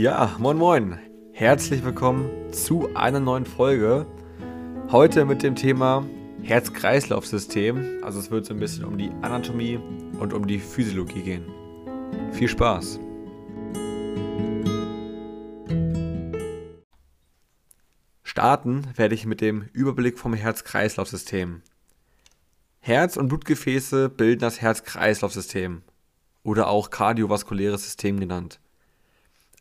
Ja, 0.00 0.34
moin 0.38 0.56
moin. 0.56 0.98
Herzlich 1.34 1.84
willkommen 1.84 2.30
zu 2.54 2.88
einer 2.94 3.20
neuen 3.20 3.44
Folge. 3.44 4.06
Heute 4.90 5.26
mit 5.26 5.42
dem 5.42 5.56
Thema 5.56 6.06
Herz-Kreislauf-System. 6.42 8.02
Also 8.02 8.18
es 8.18 8.30
wird 8.30 8.46
so 8.46 8.54
ein 8.54 8.60
bisschen 8.60 8.86
um 8.86 8.96
die 8.96 9.10
Anatomie 9.20 9.78
und 10.18 10.32
um 10.32 10.46
die 10.46 10.58
Physiologie 10.58 11.20
gehen. 11.20 11.44
Viel 12.32 12.48
Spaß. 12.48 12.98
Starten 18.22 18.86
werde 18.96 19.14
ich 19.14 19.26
mit 19.26 19.42
dem 19.42 19.68
Überblick 19.74 20.18
vom 20.18 20.32
Herz-Kreislauf-System. 20.32 21.60
Herz 22.78 23.18
und 23.18 23.28
Blutgefäße 23.28 24.08
bilden 24.08 24.40
das 24.40 24.62
Herz-Kreislauf-System 24.62 25.82
oder 26.42 26.68
auch 26.68 26.88
kardiovaskuläres 26.88 27.84
System 27.84 28.18
genannt. 28.18 28.60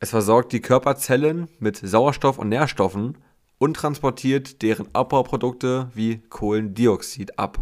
Es 0.02 0.12
versorgt 0.12 0.54
die 0.54 0.62
Körperzellen 0.62 1.50
mit 1.60 1.78
Sauerstoff 1.78 2.38
und 2.38 2.50
Nährstoffen 2.50 3.18
und 3.58 3.74
transportiert 3.76 4.62
deren 4.62 4.94
Abbauprodukte 4.96 5.92
wie 5.94 6.20
Kohlendioxid 6.30 7.38
ab. 7.38 7.60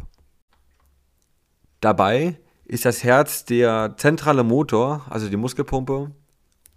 Dabei 1.82 2.40
ist 2.66 2.86
das 2.86 3.04
Herz 3.04 3.46
der 3.46 3.96
zentrale 3.98 4.44
Motor, 4.44 5.06
also 5.10 5.30
die 5.30 5.38
Muskelpumpe, 5.38 6.12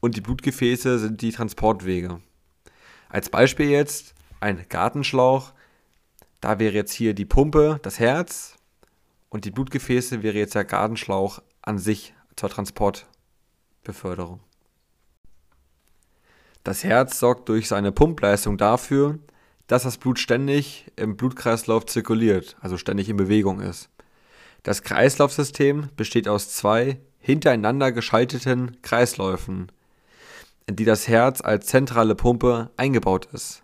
und 0.00 0.16
die 0.16 0.22
Blutgefäße 0.22 0.98
sind 0.98 1.20
die 1.20 1.32
Transportwege. 1.32 2.20
Als 3.10 3.28
Beispiel 3.28 3.68
jetzt 3.68 4.14
ein 4.40 4.64
Gartenschlauch, 4.70 5.52
da 6.40 6.58
wäre 6.58 6.72
jetzt 6.72 6.92
hier 6.92 7.12
die 7.12 7.26
Pumpe 7.26 7.78
das 7.82 7.98
Herz 7.98 8.56
und 9.28 9.44
die 9.44 9.50
Blutgefäße 9.50 10.22
wäre 10.22 10.38
jetzt 10.38 10.54
der 10.54 10.64
Gartenschlauch 10.64 11.42
an 11.60 11.78
sich 11.78 12.14
zur 12.36 12.48
Transportbeförderung. 12.48 14.40
Das 16.64 16.84
Herz 16.84 17.18
sorgt 17.18 17.48
durch 17.48 17.68
seine 17.68 17.92
Pumpleistung 17.92 18.58
dafür, 18.58 19.18
dass 19.66 19.84
das 19.84 19.98
Blut 19.98 20.18
ständig 20.18 20.90
im 20.96 21.16
Blutkreislauf 21.16 21.86
zirkuliert, 21.86 22.56
also 22.60 22.76
ständig 22.76 23.08
in 23.08 23.16
Bewegung 23.16 23.60
ist. 23.60 23.88
Das 24.62 24.82
Kreislaufsystem 24.82 25.88
besteht 25.96 26.28
aus 26.28 26.50
zwei 26.50 27.00
hintereinander 27.18 27.92
geschalteten 27.92 28.76
Kreisläufen, 28.82 29.70
in 30.66 30.76
die 30.76 30.84
das 30.84 31.08
Herz 31.08 31.40
als 31.40 31.66
zentrale 31.66 32.14
Pumpe 32.14 32.70
eingebaut 32.76 33.28
ist. 33.32 33.62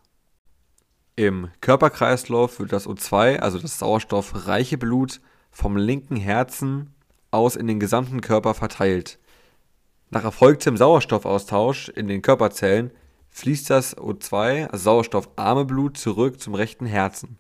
Im 1.17 1.49
Körperkreislauf 1.61 2.61
wird 2.61 2.73
das 2.73 2.87
O2, 2.87 3.39
also 3.39 3.59
das 3.59 3.79
sauerstoffreiche 3.79 4.79
Blut, 4.79 5.21
vom 5.51 5.77
linken 5.77 6.17
Herzen 6.17 6.95
aus 7.31 7.57
in 7.57 7.67
den 7.67 7.81
gesamten 7.81 8.21
Körper 8.21 8.55
verteilt. 8.55 9.19
Nach 10.11 10.25
erfolgtem 10.25 10.77
Sauerstoffaustausch 10.77 11.89
in 11.89 12.07
den 12.07 12.23
Körperzellen 12.23 12.93
fließt 13.31 13.69
das 13.71 13.97
O2, 13.97 14.69
also 14.69 14.85
sauerstoffarme 14.85 15.65
Blut, 15.65 15.99
zurück 15.99 16.41
zum 16.41 16.55
rechten 16.55 16.87
Herzen. 16.87 17.39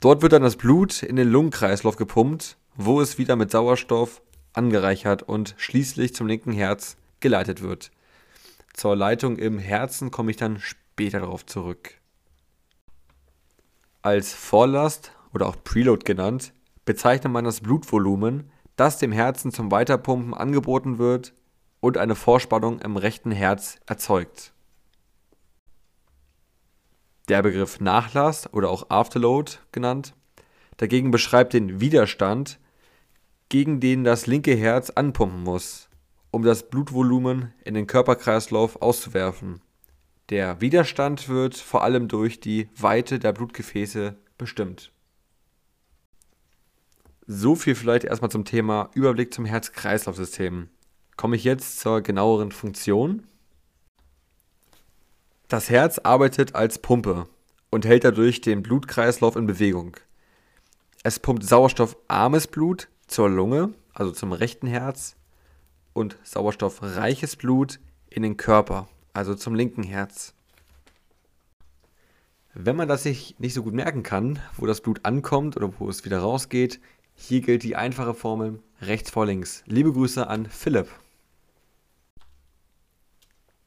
Dort 0.00 0.20
wird 0.20 0.32
dann 0.32 0.42
das 0.42 0.56
Blut 0.56 1.02
in 1.02 1.16
den 1.16 1.28
Lungenkreislauf 1.28 1.96
gepumpt, 1.96 2.58
wo 2.76 3.00
es 3.00 3.18
wieder 3.18 3.36
mit 3.36 3.50
Sauerstoff 3.50 4.20
angereichert 4.52 5.22
und 5.22 5.54
schließlich 5.56 6.14
zum 6.14 6.26
linken 6.26 6.52
Herz 6.52 6.96
geleitet 7.20 7.62
wird. 7.62 7.90
Zur 8.74 8.94
Leitung 8.94 9.36
im 9.36 9.58
Herzen 9.58 10.10
komme 10.10 10.30
ich 10.30 10.36
dann 10.36 10.58
später 10.58 11.20
darauf 11.20 11.46
zurück. 11.46 11.94
Als 14.02 14.34
Vorlast 14.34 15.12
oder 15.32 15.46
auch 15.46 15.56
Preload 15.64 16.04
genannt, 16.04 16.52
bezeichnet 16.84 17.32
man 17.32 17.44
das 17.44 17.60
Blutvolumen, 17.60 18.50
das 18.76 18.98
dem 18.98 19.12
Herzen 19.12 19.52
zum 19.52 19.70
Weiterpumpen 19.70 20.34
angeboten 20.34 20.98
wird 20.98 21.34
und 21.80 21.98
eine 21.98 22.14
Vorspannung 22.14 22.78
im 22.80 22.96
rechten 22.96 23.32
Herz 23.32 23.76
erzeugt. 23.86 24.52
Der 27.28 27.42
Begriff 27.42 27.80
Nachlass 27.80 28.52
oder 28.52 28.70
auch 28.70 28.90
Afterload 28.90 29.52
genannt, 29.70 30.14
dagegen 30.76 31.10
beschreibt 31.10 31.52
den 31.52 31.80
Widerstand, 31.80 32.58
gegen 33.48 33.80
den 33.80 34.04
das 34.04 34.26
linke 34.26 34.54
Herz 34.54 34.90
anpumpen 34.90 35.42
muss, 35.42 35.88
um 36.30 36.42
das 36.42 36.68
Blutvolumen 36.70 37.52
in 37.64 37.74
den 37.74 37.86
Körperkreislauf 37.86 38.80
auszuwerfen. 38.80 39.60
Der 40.30 40.60
Widerstand 40.60 41.28
wird 41.28 41.56
vor 41.56 41.84
allem 41.84 42.08
durch 42.08 42.40
die 42.40 42.68
Weite 42.76 43.18
der 43.18 43.32
Blutgefäße 43.32 44.16
bestimmt. 44.38 44.92
So 47.26 47.54
viel 47.54 47.74
vielleicht 47.74 48.04
erstmal 48.04 48.30
zum 48.30 48.44
Thema 48.44 48.90
Überblick 48.94 49.32
zum 49.32 49.44
Herz-Kreislauf-System. 49.44 50.68
Komme 51.16 51.36
ich 51.36 51.44
jetzt 51.44 51.78
zur 51.78 52.00
genaueren 52.00 52.50
Funktion. 52.50 53.24
Das 55.46 55.70
Herz 55.70 55.98
arbeitet 55.98 56.54
als 56.56 56.78
Pumpe 56.78 57.28
und 57.70 57.84
hält 57.84 58.04
dadurch 58.04 58.40
den 58.40 58.62
Blutkreislauf 58.62 59.36
in 59.36 59.46
Bewegung. 59.46 59.96
Es 61.04 61.20
pumpt 61.20 61.44
sauerstoffarmes 61.44 62.48
Blut 62.48 62.88
zur 63.06 63.30
Lunge, 63.30 63.72
also 63.92 64.10
zum 64.10 64.32
rechten 64.32 64.66
Herz, 64.66 65.14
und 65.92 66.18
sauerstoffreiches 66.24 67.36
Blut 67.36 67.78
in 68.08 68.22
den 68.22 68.36
Körper, 68.36 68.88
also 69.12 69.34
zum 69.34 69.54
linken 69.54 69.84
Herz. 69.84 70.34
Wenn 72.54 72.76
man 72.76 72.88
das 72.88 73.04
sich 73.04 73.36
nicht 73.38 73.54
so 73.54 73.62
gut 73.62 73.74
merken 73.74 74.02
kann, 74.02 74.40
wo 74.56 74.66
das 74.66 74.80
Blut 74.80 75.00
ankommt 75.04 75.56
oder 75.56 75.72
wo 75.78 75.88
es 75.88 76.04
wieder 76.04 76.18
rausgeht, 76.18 76.80
hier 77.14 77.40
gilt 77.40 77.62
die 77.62 77.76
einfache 77.76 78.14
Formel 78.14 78.60
rechts 78.80 79.10
vor 79.10 79.26
links. 79.26 79.62
Liebe 79.66 79.92
Grüße 79.92 80.26
an 80.26 80.46
Philipp. 80.46 80.88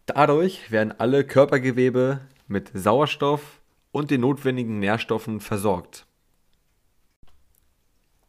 Dadurch 0.06 0.72
werden 0.72 0.94
alle 0.98 1.26
Körpergewebe 1.26 2.22
mit 2.48 2.72
Sauerstoff 2.74 3.60
und 3.92 4.12
den 4.12 4.22
notwendigen 4.22 4.80
Nährstoffen 4.80 5.40
versorgt. 5.40 6.06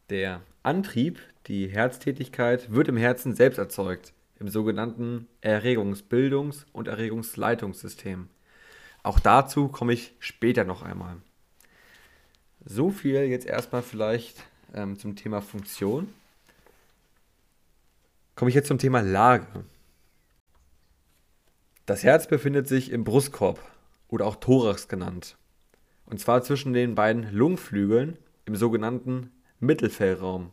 Der 0.09 0.41
Antrieb, 0.63 1.19
die 1.47 1.67
Herztätigkeit, 1.67 2.71
wird 2.71 2.87
im 2.87 2.97
Herzen 2.97 3.35
selbst 3.35 3.57
erzeugt, 3.57 4.13
im 4.39 4.47
sogenannten 4.47 5.27
Erregungsbildungs- 5.43 6.65
und 6.71 6.87
Erregungsleitungssystem. 6.87 8.29
Auch 9.03 9.19
dazu 9.19 9.67
komme 9.67 9.93
ich 9.93 10.13
später 10.19 10.63
noch 10.63 10.81
einmal. 10.81 11.17
So 12.65 12.89
viel 12.89 13.23
jetzt 13.23 13.45
erstmal 13.45 13.83
vielleicht 13.83 14.43
ähm, 14.73 14.97
zum 14.97 15.15
Thema 15.15 15.41
Funktion. 15.41 16.13
Komme 18.35 18.49
ich 18.49 18.55
jetzt 18.55 18.67
zum 18.67 18.77
Thema 18.77 19.01
Lage. 19.01 19.47
Das 21.85 22.03
Herz 22.03 22.27
befindet 22.27 22.67
sich 22.67 22.91
im 22.91 23.03
Brustkorb 23.03 23.59
oder 24.07 24.25
auch 24.25 24.35
Thorax 24.35 24.87
genannt. 24.87 25.37
Und 26.05 26.19
zwar 26.19 26.41
zwischen 26.43 26.73
den 26.73 26.95
beiden 26.95 27.31
Lungenflügeln 27.31 28.17
im 28.45 28.55
sogenannten 28.55 29.31
Mittelfellraum 29.59 30.51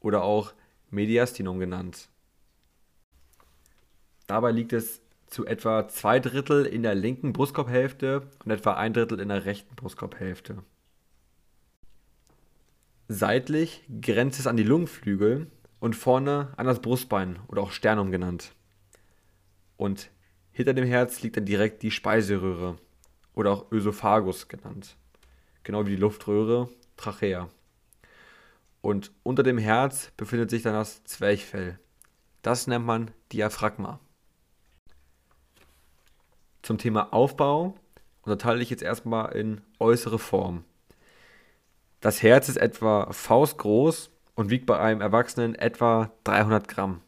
oder 0.00 0.22
auch 0.22 0.54
Mediastinum 0.90 1.58
genannt. 1.58 2.08
Dabei 4.26 4.52
liegt 4.52 4.72
es 4.72 5.00
zu 5.26 5.46
etwa 5.46 5.88
zwei 5.88 6.20
Drittel 6.20 6.66
in 6.66 6.82
der 6.82 6.94
linken 6.94 7.32
Brustkorbhälfte 7.32 8.28
und 8.44 8.50
etwa 8.50 8.74
ein 8.74 8.92
Drittel 8.92 9.18
in 9.20 9.28
der 9.28 9.44
rechten 9.44 9.74
Brustkorbhälfte. 9.74 10.62
Seitlich 13.08 13.82
grenzt 14.00 14.38
es 14.38 14.46
an 14.46 14.56
die 14.56 14.62
Lungenflügel 14.62 15.50
und 15.80 15.96
vorne 15.96 16.52
an 16.56 16.66
das 16.66 16.80
Brustbein 16.80 17.38
oder 17.48 17.62
auch 17.62 17.72
Sternum 17.72 18.10
genannt. 18.10 18.54
Und 19.76 20.10
hinter 20.52 20.74
dem 20.74 20.86
Herz 20.86 21.22
liegt 21.22 21.36
dann 21.36 21.44
direkt 21.44 21.82
die 21.82 21.90
Speiseröhre 21.90 22.78
oder 23.34 23.50
auch 23.50 23.72
Ösophagus 23.72 24.48
genannt. 24.48 24.96
Genau 25.64 25.86
wie 25.86 25.90
die 25.90 25.96
Luftröhre, 25.96 26.68
Trachea. 26.96 27.48
Und 28.80 29.12
unter 29.22 29.42
dem 29.42 29.58
Herz 29.58 30.12
befindet 30.16 30.50
sich 30.50 30.62
dann 30.62 30.74
das 30.74 31.04
Zwerchfell. 31.04 31.78
Das 32.42 32.66
nennt 32.66 32.84
man 32.84 33.10
Diaphragma. 33.32 34.00
Zum 36.62 36.78
Thema 36.78 37.12
Aufbau 37.12 37.76
unterteile 38.22 38.62
ich 38.62 38.70
jetzt 38.70 38.82
erstmal 38.82 39.32
in 39.32 39.60
äußere 39.78 40.18
Form. 40.18 40.64
Das 42.02 42.20
Herz 42.20 42.48
ist 42.48 42.56
etwa 42.56 43.12
faustgroß 43.12 44.10
und 44.34 44.50
wiegt 44.50 44.66
bei 44.66 44.76
einem 44.76 45.00
Erwachsenen 45.00 45.54
etwa 45.54 46.10
300 46.24 46.66
Gramm. 46.66 47.00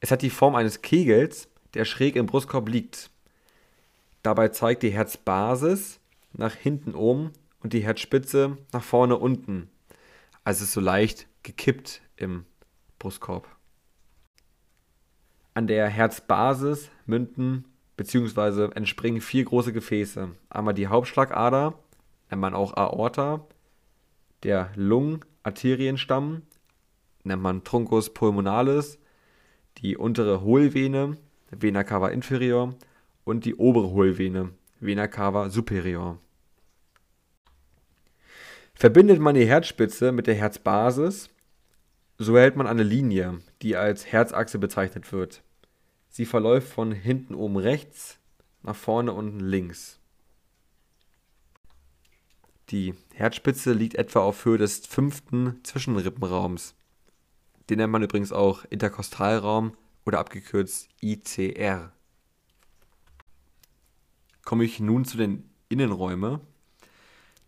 Es 0.00 0.10
hat 0.10 0.20
die 0.20 0.28
Form 0.28 0.54
eines 0.54 0.82
Kegels, 0.82 1.48
der 1.72 1.86
schräg 1.86 2.16
im 2.16 2.26
Brustkorb 2.26 2.68
liegt. 2.68 3.10
Dabei 4.22 4.48
zeigt 4.48 4.82
die 4.82 4.90
Herzbasis 4.90 6.00
nach 6.34 6.54
hinten 6.54 6.94
oben 6.94 7.32
und 7.60 7.72
die 7.72 7.82
Herzspitze 7.82 8.58
nach 8.74 8.82
vorne 8.82 9.16
unten. 9.16 9.70
Also 10.44 10.64
ist 10.64 10.72
so 10.72 10.82
leicht 10.82 11.26
gekippt 11.42 12.02
im 12.16 12.44
Brustkorb. 12.98 13.48
An 15.54 15.66
der 15.66 15.88
Herzbasis 15.88 16.90
münden 17.06 17.64
bzw. 17.96 18.68
entspringen 18.74 19.22
vier 19.22 19.44
große 19.44 19.72
Gefäße. 19.72 20.28
Einmal 20.50 20.74
die 20.74 20.88
Hauptschlagader, 20.88 21.72
nennt 22.28 22.42
man 22.42 22.52
auch 22.52 22.76
Aorta, 22.76 23.46
der 24.42 24.70
Lungenarterienstamm 24.74 26.42
nennt 27.24 27.42
man 27.42 27.64
Truncus 27.64 28.12
pulmonalis, 28.12 28.98
die 29.78 29.96
untere 29.96 30.42
Hohlvene 30.42 31.16
Vena 31.50 31.82
cava 31.84 32.08
inferior 32.08 32.74
und 33.24 33.44
die 33.44 33.56
obere 33.56 33.90
Hohlvene, 33.90 34.50
Vena 34.78 35.08
cava 35.08 35.50
superior. 35.50 36.18
Verbindet 38.74 39.20
man 39.20 39.34
die 39.34 39.46
Herzspitze 39.46 40.12
mit 40.12 40.26
der 40.26 40.36
Herzbasis, 40.36 41.28
so 42.18 42.36
erhält 42.36 42.56
man 42.56 42.66
eine 42.66 42.82
Linie, 42.82 43.40
die 43.62 43.76
als 43.76 44.06
Herzachse 44.06 44.58
bezeichnet 44.58 45.12
wird. 45.12 45.42
Sie 46.08 46.24
verläuft 46.24 46.68
von 46.68 46.92
hinten 46.92 47.34
oben 47.34 47.56
rechts 47.56 48.18
nach 48.62 48.76
vorne 48.76 49.12
unten 49.12 49.40
links. 49.40 49.99
Die 52.70 52.94
Herzspitze 53.14 53.72
liegt 53.72 53.96
etwa 53.96 54.20
auf 54.20 54.44
Höhe 54.44 54.56
des 54.56 54.86
fünften 54.86 55.58
Zwischenrippenraums. 55.64 56.76
Den 57.68 57.78
nennt 57.78 57.92
man 57.92 58.04
übrigens 58.04 58.32
auch 58.32 58.64
Interkostalraum 58.64 59.76
oder 60.06 60.20
abgekürzt 60.20 60.88
ICR. 61.00 61.92
Komme 64.44 64.64
ich 64.64 64.78
nun 64.78 65.04
zu 65.04 65.16
den 65.16 65.50
Innenräumen. 65.68 66.40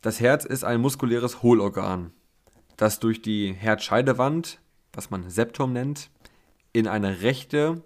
Das 0.01 0.19
Herz 0.19 0.45
ist 0.45 0.65
ein 0.65 0.81
muskuläres 0.81 1.43
Hohlorgan, 1.43 2.13
das 2.77 2.99
durch 2.99 3.23
die 3.23 3.53
Herzscheidewand, 3.53 4.61
was 4.93 5.11
man 5.11 5.31
Septum 5.31 5.73
nennt, 5.73 6.11
in 6.73 6.89
eine 6.89 7.21
rechte 7.21 7.85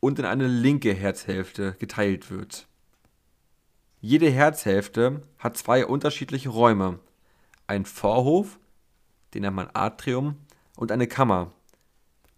und 0.00 0.18
in 0.18 0.24
eine 0.24 0.46
linke 0.46 0.94
Herzhälfte 0.94 1.76
geteilt 1.78 2.30
wird. 2.30 2.69
Jede 4.02 4.30
Herzhälfte 4.30 5.22
hat 5.38 5.58
zwei 5.58 5.84
unterschiedliche 5.84 6.48
Räume, 6.48 7.00
ein 7.66 7.84
Vorhof, 7.84 8.58
den 9.34 9.42
nennt 9.42 9.56
man 9.56 9.68
Atrium, 9.74 10.36
und 10.74 10.90
eine 10.90 11.06
Kammer, 11.06 11.52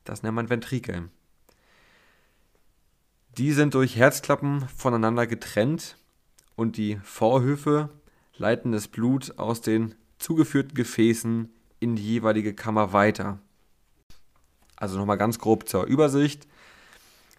das 0.02 0.24
nennt 0.24 0.34
man 0.34 0.50
Ventrikel. 0.50 1.08
Die 3.38 3.52
sind 3.52 3.74
durch 3.74 3.94
Herzklappen 3.94 4.68
voneinander 4.76 5.28
getrennt 5.28 5.96
und 6.56 6.76
die 6.76 6.98
Vorhöfe 7.04 7.90
leiten 8.36 8.72
das 8.72 8.88
Blut 8.88 9.38
aus 9.38 9.60
den 9.60 9.94
zugeführten 10.18 10.74
Gefäßen 10.74 11.48
in 11.78 11.94
die 11.94 12.02
jeweilige 12.02 12.54
Kammer 12.54 12.92
weiter. 12.92 13.38
Also 14.74 14.98
nochmal 14.98 15.16
ganz 15.16 15.38
grob 15.38 15.68
zur 15.68 15.84
Übersicht. 15.84 16.48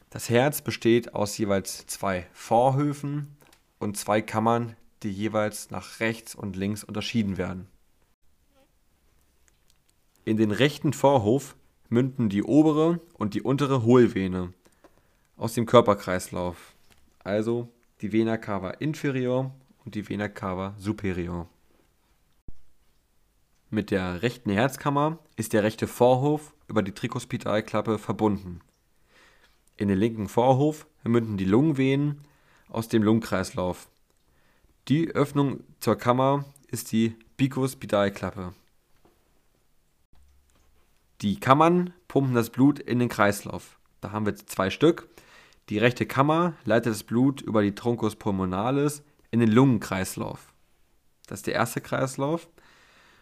Das 0.10 0.30
Herz 0.30 0.62
besteht 0.62 1.14
aus 1.14 1.38
jeweils 1.38 1.86
zwei 1.88 2.26
Vorhöfen 2.32 3.36
und 3.84 3.98
zwei 3.98 4.22
Kammern, 4.22 4.76
die 5.04 5.12
jeweils 5.12 5.70
nach 5.70 6.00
rechts 6.00 6.34
und 6.34 6.56
links 6.56 6.84
unterschieden 6.84 7.38
werden. 7.38 7.68
In 10.26 10.38
den 10.38 10.52
rechten 10.52 10.94
Vorhof 10.94 11.56
münden 11.90 12.30
die 12.30 12.44
obere 12.44 13.02
und 13.14 13.34
die 13.34 13.42
untere 13.42 13.84
Hohlvene 13.84 14.54
aus 15.36 15.54
dem 15.54 15.66
Körperkreislauf, 15.66 16.74
also 17.20 17.70
die 18.02 18.14
Vena 18.14 18.38
cava 18.38 18.72
inferior 18.72 19.54
und 19.84 19.96
die 19.96 20.08
Vena 20.08 20.30
cava 20.30 20.74
superior. 20.78 21.50
Mit 23.70 23.92
der 23.92 24.22
rechten 24.22 24.52
Herzkammer 24.52 25.20
ist 25.36 25.52
der 25.52 25.64
rechte 25.64 25.88
Vorhof 25.88 26.54
über 26.68 26.84
die 26.84 26.94
Trikospidalklappe 26.94 27.98
verbunden. 27.98 28.62
In 29.76 29.88
den 29.88 29.98
linken 29.98 30.30
Vorhof 30.30 30.88
münden 31.04 31.38
die 31.38 31.46
Lungenvenen 31.46 32.24
aus 32.74 32.88
dem 32.88 33.04
Lungenkreislauf. 33.04 33.90
Die 34.88 35.10
Öffnung 35.12 35.64
zur 35.80 35.96
Kammer 35.96 36.46
ist 36.68 36.92
die 36.92 37.16
Bikuspidalklappe. 37.38 38.54
Die 41.22 41.40
Kammern 41.40 41.94
pumpen 42.08 42.36
das 42.36 42.50
Blut 42.50 42.80
in 42.80 43.00
den 43.00 43.10
Kreislauf. 43.10 43.78
Da 44.02 44.12
haben 44.12 44.26
wir 44.26 44.36
zwei 44.36 44.70
Stück. 44.70 45.08
Die 45.70 45.78
rechte 45.78 46.06
Kammer 46.06 46.54
leitet 46.66 46.92
das 46.92 47.04
Blut 47.04 47.42
über 47.42 47.62
die 47.62 47.76
Truncus 47.76 48.18
pulmonalis 48.18 49.04
in 49.32 49.40
den 49.40 49.52
Lungenkreislauf. 49.52 50.54
Das 51.28 51.40
ist 51.40 51.48
der 51.48 51.54
erste 51.54 51.80
Kreislauf. 51.80 52.50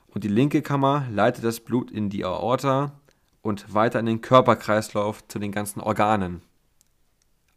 Und 0.08 0.24
die 0.24 0.30
linke 0.30 0.62
Kammer 0.62 1.06
leitet 1.12 1.44
das 1.44 1.60
Blut 1.60 1.92
in 1.92 2.10
die 2.10 2.26
Aorta 2.26 3.00
und 3.42 3.74
weiter 3.74 4.00
in 4.00 4.08
den 4.08 4.22
Körperkreislauf 4.22 5.28
zu 5.28 5.40
den 5.40 5.52
ganzen 5.52 5.80
Organen. 5.80 6.42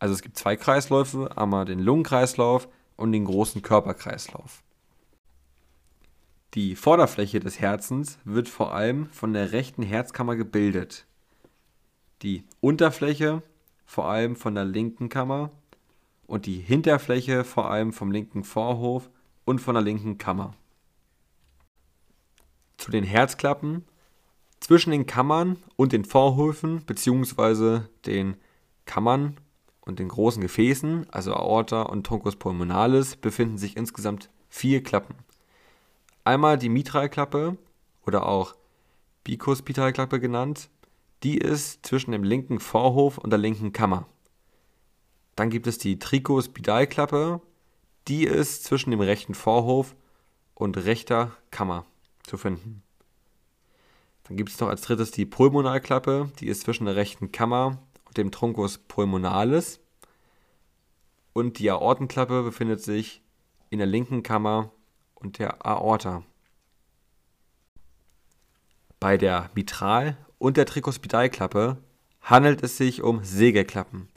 Also 0.04 0.12
es 0.12 0.20
gibt 0.20 0.36
zwei 0.36 0.54
Kreisläufe, 0.54 1.34
einmal 1.34 1.64
den 1.64 1.78
Lungenkreislauf 1.78 2.68
und 2.98 3.12
den 3.12 3.24
großen 3.24 3.62
Körperkreislauf. 3.62 4.62
Die 6.52 6.76
Vorderfläche 6.76 7.40
des 7.40 7.58
Herzens 7.58 8.18
wird 8.22 8.50
vor 8.50 8.74
allem 8.74 9.06
von 9.12 9.32
der 9.32 9.52
rechten 9.52 9.82
Herzkammer 9.82 10.36
gebildet. 10.36 11.06
Die 12.20 12.44
Unterfläche 12.60 13.42
vor 13.86 14.04
allem 14.04 14.36
von 14.36 14.54
der 14.54 14.66
linken 14.66 15.08
Kammer 15.08 15.50
und 16.26 16.44
die 16.44 16.58
Hinterfläche 16.58 17.42
vor 17.42 17.70
allem 17.70 17.94
vom 17.94 18.12
linken 18.12 18.44
Vorhof 18.44 19.08
und 19.46 19.58
von 19.58 19.72
der 19.72 19.82
linken 19.82 20.18
Kammer. 20.18 20.52
Zu 22.76 22.90
den 22.90 23.04
Herzklappen. 23.04 23.86
Zwischen 24.60 24.90
den 24.90 25.06
Kammern 25.06 25.56
und 25.76 25.92
den 25.92 26.04
Vorhöfen 26.04 26.84
bzw. 26.84 27.80
den 28.04 28.36
Kammern 28.84 29.38
und 29.84 29.98
den 29.98 30.08
großen 30.08 30.40
Gefäßen, 30.40 31.06
also 31.10 31.34
Aorta 31.34 31.82
und 31.82 32.06
Truncus 32.06 32.36
pulmonalis, 32.36 33.16
befinden 33.16 33.58
sich 33.58 33.76
insgesamt 33.76 34.30
vier 34.48 34.82
Klappen. 34.82 35.14
Einmal 36.24 36.58
die 36.58 36.70
Mitralklappe 36.70 37.58
oder 38.06 38.26
auch 38.26 38.54
Bikuspitalklappe 39.24 40.20
genannt, 40.20 40.70
die 41.22 41.38
ist 41.38 41.84
zwischen 41.86 42.12
dem 42.12 42.24
linken 42.24 42.60
Vorhof 42.60 43.18
und 43.18 43.30
der 43.30 43.38
linken 43.38 43.72
Kammer. 43.72 44.06
Dann 45.36 45.50
gibt 45.50 45.66
es 45.66 45.78
die 45.78 45.98
Tricuspidalklappe, 45.98 47.40
die 48.08 48.24
ist 48.24 48.64
zwischen 48.64 48.90
dem 48.90 49.00
rechten 49.00 49.34
Vorhof 49.34 49.96
und 50.54 50.76
rechter 50.76 51.32
Kammer 51.50 51.84
zu 52.26 52.36
finden. 52.36 52.82
Dann 54.24 54.36
gibt 54.36 54.50
es 54.50 54.60
noch 54.60 54.68
als 54.68 54.82
drittes 54.82 55.10
die 55.10 55.26
Pulmonalklappe, 55.26 56.30
die 56.40 56.46
ist 56.46 56.62
zwischen 56.62 56.86
der 56.86 56.96
rechten 56.96 57.32
Kammer 57.32 57.78
dem 58.16 58.30
Truncus 58.30 58.78
pulmonalis 58.78 59.80
und 61.32 61.58
die 61.58 61.70
Aortenklappe 61.70 62.42
befindet 62.42 62.82
sich 62.82 63.22
in 63.70 63.78
der 63.78 63.86
linken 63.86 64.22
Kammer 64.22 64.70
und 65.14 65.38
der 65.38 65.66
Aorta. 65.66 66.22
Bei 69.00 69.18
der 69.18 69.50
Mitral- 69.54 70.16
und 70.38 70.56
der 70.56 70.66
Trikospidalklappe 70.66 71.78
handelt 72.22 72.62
es 72.62 72.76
sich 72.76 73.02
um 73.02 73.22
Segelklappen. 73.22 74.08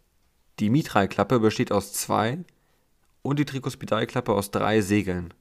Die 0.60 0.70
Mitralklappe 0.70 1.40
besteht 1.40 1.72
aus 1.72 1.94
zwei 1.94 2.46
und 3.22 3.40
die 3.40 3.46
Trikospidalklappe 3.46 4.34
aus 4.34 4.52
drei 4.52 4.82
Segeln. 4.82 5.34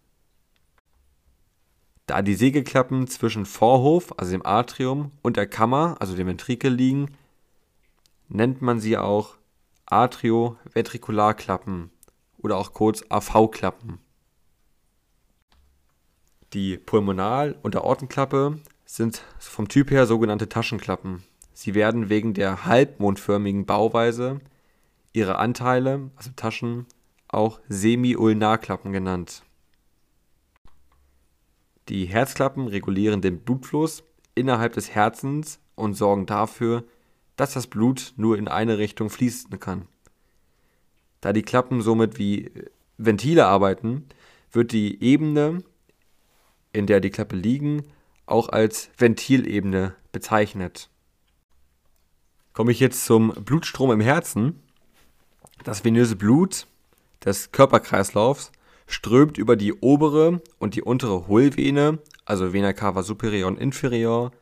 Da 2.06 2.22
die 2.22 2.34
Segelklappen 2.34 3.06
zwischen 3.06 3.46
Vorhof, 3.46 4.18
also 4.18 4.32
dem 4.32 4.46
Atrium, 4.46 5.10
und 5.22 5.36
der 5.36 5.46
Kammer, 5.46 5.96
also 6.00 6.14
dem 6.16 6.26
Ventrikel 6.26 6.72
liegen, 6.72 7.16
nennt 8.28 8.62
man 8.62 8.80
sie 8.80 8.96
auch 8.96 9.36
Atrioventrikularklappen 9.86 11.90
oder 12.38 12.56
auch 12.56 12.72
kurz 12.72 13.04
AV-Klappen. 13.08 13.98
Die 16.52 16.78
Pulmonal- 16.78 17.56
und 17.62 17.76
Aortenklappe 17.76 18.60
sind 18.84 19.22
vom 19.38 19.68
Typ 19.68 19.90
her 19.90 20.06
sogenannte 20.06 20.48
Taschenklappen. 20.48 21.22
Sie 21.52 21.74
werden 21.74 22.08
wegen 22.08 22.34
der 22.34 22.66
halbmondförmigen 22.66 23.66
Bauweise 23.66 24.40
ihrer 25.12 25.38
Anteile, 25.38 26.10
also 26.16 26.30
Taschen, 26.36 26.86
auch 27.28 27.60
Semi-Ulnarklappen 27.68 28.92
genannt. 28.92 29.42
Die 31.88 32.06
Herzklappen 32.06 32.68
regulieren 32.68 33.22
den 33.22 33.40
Blutfluss 33.40 34.04
innerhalb 34.34 34.74
des 34.74 34.90
Herzens 34.90 35.60
und 35.74 35.94
sorgen 35.94 36.26
dafür, 36.26 36.84
dass 37.36 37.52
das 37.52 37.66
Blut 37.66 38.14
nur 38.16 38.38
in 38.38 38.48
eine 38.48 38.78
Richtung 38.78 39.10
fließen 39.10 39.58
kann. 39.60 39.86
Da 41.20 41.32
die 41.32 41.42
Klappen 41.42 41.82
somit 41.82 42.18
wie 42.18 42.50
Ventile 42.98 43.46
arbeiten, 43.46 44.06
wird 44.52 44.72
die 44.72 45.02
Ebene, 45.02 45.62
in 46.72 46.86
der 46.86 47.00
die 47.00 47.10
Klappe 47.10 47.36
liegen, 47.36 47.84
auch 48.26 48.48
als 48.48 48.90
Ventilebene 48.96 49.94
bezeichnet. 50.12 50.90
Komme 52.52 52.72
ich 52.72 52.80
jetzt 52.80 53.04
zum 53.04 53.32
Blutstrom 53.32 53.92
im 53.92 54.00
Herzen. 54.00 54.62
Das 55.64 55.84
venöse 55.84 56.16
Blut 56.16 56.66
des 57.24 57.52
Körperkreislaufs 57.52 58.50
strömt 58.86 59.36
über 59.36 59.56
die 59.56 59.74
obere 59.74 60.40
und 60.58 60.74
die 60.74 60.82
untere 60.82 61.26
Hohlvene, 61.26 61.98
also 62.24 62.52
Vena 62.52 62.72
cava 62.72 63.02
superior 63.02 63.48
und 63.48 63.58
inferior, 63.58 64.32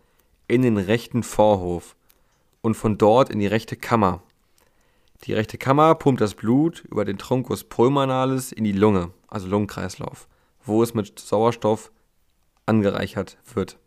in 0.47 0.63
den 0.63 0.77
rechten 0.77 1.23
Vorhof 1.23 1.97
und 2.65 2.75
von 2.75 2.97
dort 2.97 3.29
in 3.29 3.41
die 3.41 3.47
rechte 3.47 3.77
Kammer. 3.77 4.23
Die 5.25 5.35
rechte 5.35 5.59
Kammer 5.59 5.95
pumpt 5.97 6.23
das 6.23 6.35
Blut 6.35 6.83
über 6.91 7.05
den 7.05 7.19
Truncus 7.19 7.63
pulmonalis 7.63 8.53
in 8.53 8.65
die 8.65 8.73
Lunge, 8.73 9.11
also 9.29 9.47
Lungenkreislauf, 9.49 10.29
wo 10.65 10.83
es 10.83 10.95
mit 10.95 11.19
Sauerstoff 11.19 11.93
angereichert 12.65 13.37
wird. 13.53 13.79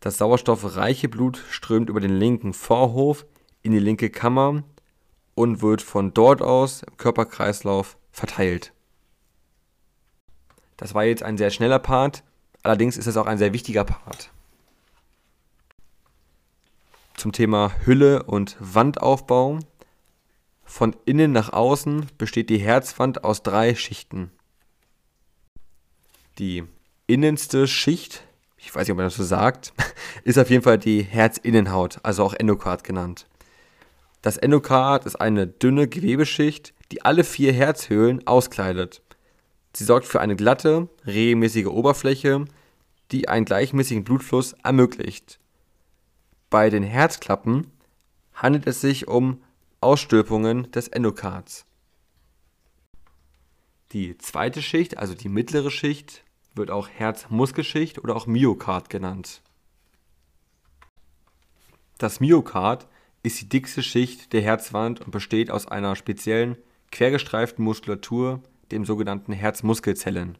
Das 0.00 0.18
sauerstoffreiche 0.18 1.08
Blut 1.08 1.40
strömt 1.50 1.88
über 1.88 2.00
den 2.00 2.16
linken 2.16 2.52
Vorhof 2.52 3.26
in 3.62 3.70
die 3.70 3.78
linke 3.78 4.10
Kammer 4.10 4.64
und 5.36 5.62
wird 5.62 5.82
von 5.82 6.12
dort 6.12 6.42
aus 6.42 6.82
im 6.82 6.96
Körperkreislauf 6.96 7.96
verteilt. 8.10 8.72
Das 10.76 10.94
war 10.94 11.04
jetzt 11.04 11.22
ein 11.22 11.38
sehr 11.38 11.50
schneller 11.50 11.78
Part, 11.78 12.24
allerdings 12.64 12.96
ist 12.96 13.06
es 13.06 13.16
auch 13.16 13.26
ein 13.26 13.38
sehr 13.38 13.52
wichtiger 13.52 13.84
Part. 13.84 14.32
Zum 17.22 17.30
Thema 17.30 17.70
Hülle 17.84 18.24
und 18.24 18.56
Wandaufbau. 18.58 19.60
Von 20.64 20.96
innen 21.04 21.30
nach 21.30 21.52
außen 21.52 22.06
besteht 22.18 22.50
die 22.50 22.58
Herzwand 22.58 23.22
aus 23.22 23.44
drei 23.44 23.76
Schichten. 23.76 24.32
Die 26.40 26.64
innenste 27.06 27.68
Schicht, 27.68 28.24
ich 28.56 28.74
weiß 28.74 28.88
nicht, 28.88 28.90
ob 28.90 28.96
man 28.96 29.06
das 29.06 29.14
so 29.14 29.22
sagt, 29.22 29.72
ist 30.24 30.36
auf 30.36 30.50
jeden 30.50 30.64
Fall 30.64 30.78
die 30.78 31.02
Herzinnenhaut, 31.02 32.00
also 32.02 32.24
auch 32.24 32.34
Endokard 32.34 32.82
genannt. 32.82 33.28
Das 34.20 34.36
Endokard 34.36 35.06
ist 35.06 35.14
eine 35.14 35.46
dünne 35.46 35.86
Gewebeschicht, 35.86 36.74
die 36.90 37.04
alle 37.04 37.22
vier 37.22 37.52
Herzhöhlen 37.52 38.26
auskleidet. 38.26 39.00
Sie 39.76 39.84
sorgt 39.84 40.06
für 40.06 40.20
eine 40.20 40.34
glatte, 40.34 40.88
regelmäßige 41.06 41.66
Oberfläche, 41.66 42.46
die 43.12 43.28
einen 43.28 43.44
gleichmäßigen 43.44 44.02
Blutfluss 44.02 44.54
ermöglicht. 44.64 45.38
Bei 46.52 46.68
den 46.68 46.82
Herzklappen 46.82 47.72
handelt 48.34 48.66
es 48.66 48.82
sich 48.82 49.08
um 49.08 49.42
Ausstülpungen 49.80 50.70
des 50.70 50.88
Endokards. 50.88 51.64
Die 53.92 54.18
zweite 54.18 54.60
Schicht, 54.60 54.98
also 54.98 55.14
die 55.14 55.30
mittlere 55.30 55.70
Schicht, 55.70 56.24
wird 56.54 56.70
auch 56.70 56.90
Herzmuskelschicht 56.90 58.04
oder 58.04 58.14
auch 58.14 58.26
Myokard 58.26 58.90
genannt. 58.90 59.40
Das 61.96 62.20
Myokard 62.20 62.86
ist 63.22 63.40
die 63.40 63.48
dickste 63.48 63.82
Schicht 63.82 64.34
der 64.34 64.42
Herzwand 64.42 65.00
und 65.00 65.10
besteht 65.10 65.50
aus 65.50 65.66
einer 65.66 65.96
speziellen 65.96 66.58
quergestreiften 66.90 67.64
Muskulatur, 67.64 68.42
dem 68.70 68.84
sogenannten 68.84 69.32
Herzmuskelzellen. 69.32 70.36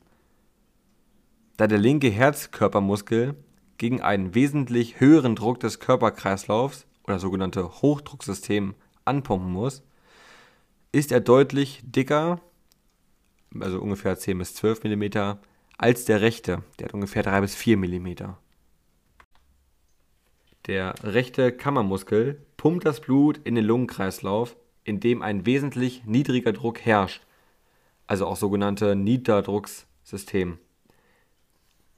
Da 1.57 1.67
der 1.67 1.79
linke 1.79 2.11
Herzkörpermuskel 2.11 3.35
gegen 3.79 4.01
einen 4.01 4.35
wesentlich 4.35 5.01
höheren 5.01 5.35
Druck 5.35 5.61
des 5.61 5.81
Körperkreislaufs 5.81 6.87
oder 7.05 7.19
sogenannte 7.19 7.83
Hochdrucksystem 7.83 8.75
anpumpen 9.05 9.53
muss, 9.53 9.83
ist 10.93 11.11
er 11.11 11.21
deutlich 11.21 11.83
dicker, 11.85 12.41
also 13.59 13.81
ungefähr 13.81 14.17
10 14.17 14.39
bis 14.39 14.55
12 14.55 14.85
mm, 14.85 15.05
als 15.79 16.05
der 16.05 16.21
rechte, 16.21 16.63
der 16.79 16.87
hat 16.87 16.95
ungefähr 16.95 17.23
3 17.23 17.41
bis 17.41 17.55
4 17.55 17.77
mm. 17.77 18.35
Der 20.67 20.95
rechte 21.03 21.51
Kammermuskel 21.51 22.41
pumpt 22.57 22.85
das 22.85 23.01
Blut 23.01 23.41
in 23.43 23.57
den 23.57 23.65
Lungenkreislauf, 23.65 24.57
in 24.85 25.01
dem 25.01 25.23
ein 25.23 25.45
wesentlich 25.45 26.05
niedriger 26.05 26.53
Druck 26.53 26.81
herrscht, 26.81 27.23
also 28.07 28.27
auch 28.27 28.37
sogenannte 28.37 28.95
Niederdrucksystem. 28.95 30.59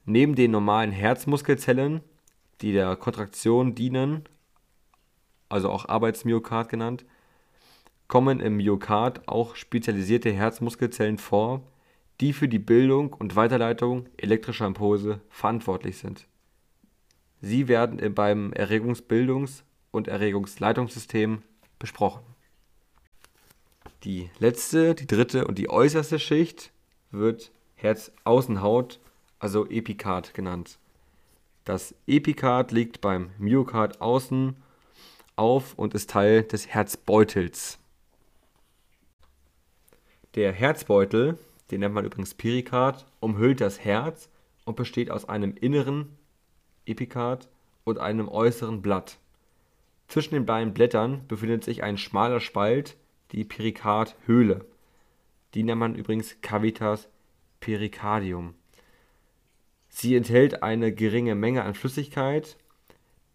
Neben 0.05 0.35
den 0.35 0.51
normalen 0.51 0.91
Herzmuskelzellen, 0.91 2.01
die 2.61 2.73
der 2.73 2.95
Kontraktion 2.95 3.73
dienen, 3.75 4.23
also 5.49 5.69
auch 5.69 5.89
Arbeitsmyokard 5.89 6.69
genannt, 6.69 7.05
kommen 8.07 8.39
im 8.39 8.57
Myokard 8.57 9.27
auch 9.27 9.55
spezialisierte 9.55 10.31
Herzmuskelzellen 10.31 11.17
vor, 11.17 11.63
die 12.21 12.33
für 12.33 12.47
die 12.47 12.59
Bildung 12.59 13.13
und 13.13 13.35
Weiterleitung 13.35 14.07
elektrischer 14.17 14.67
Impulse 14.67 15.21
verantwortlich 15.29 15.97
sind. 15.97 16.27
Sie 17.41 17.67
werden 17.67 18.13
beim 18.13 18.51
Erregungsbildungs- 18.53 19.63
und 19.91 20.07
Erregungsleitungssystem 20.07 21.41
besprochen. 21.79 22.23
Die 24.03 24.29
letzte, 24.39 24.93
die 24.93 25.07
dritte 25.07 25.47
und 25.47 25.57
die 25.57 25.69
äußerste 25.69 26.19
Schicht 26.19 26.71
wird 27.11 27.51
Herzaußenhaut, 27.75 28.99
also 29.39 29.67
Epikard 29.67 30.33
genannt. 30.33 30.77
Das 31.63 31.95
Epikard 32.07 32.71
liegt 32.71 33.01
beim 33.01 33.31
Myokard 33.37 34.01
außen 34.01 34.55
auf 35.35 35.73
und 35.75 35.93
ist 35.93 36.09
Teil 36.09 36.43
des 36.43 36.67
Herzbeutels. 36.67 37.79
Der 40.35 40.51
Herzbeutel 40.51 41.37
den 41.71 41.79
nennt 41.79 41.95
man 41.95 42.05
übrigens 42.05 42.33
Perikard, 42.33 43.05
umhüllt 43.19 43.61
das 43.61 43.79
Herz 43.79 44.29
und 44.65 44.75
besteht 44.75 45.09
aus 45.09 45.27
einem 45.27 45.55
inneren 45.59 46.09
Epikard 46.85 47.49
und 47.83 47.99
einem 47.99 48.27
äußeren 48.29 48.81
Blatt. 48.81 49.17
Zwischen 50.07 50.35
den 50.35 50.45
beiden 50.45 50.73
Blättern 50.73 51.27
befindet 51.27 51.63
sich 51.63 51.81
ein 51.81 51.97
schmaler 51.97 52.39
Spalt, 52.39 52.95
die 53.31 53.43
Perikardhöhle. 53.43 54.65
Die 55.55 55.63
nennt 55.63 55.79
man 55.79 55.95
übrigens 55.95 56.39
Cavitas 56.41 57.07
pericardium. 57.59 58.53
Sie 59.97 60.13
enthält 60.17 60.61
eine 60.61 60.91
geringe 60.91 61.35
Menge 61.35 61.63
an 61.63 61.73
Flüssigkeit, 61.73 62.57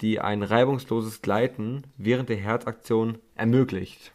die 0.02 0.20
ein 0.20 0.42
reibungsloses 0.42 1.22
Gleiten 1.22 1.84
während 1.96 2.28
der 2.28 2.36
Herzaktion 2.36 3.16
ermöglicht. 3.34 4.12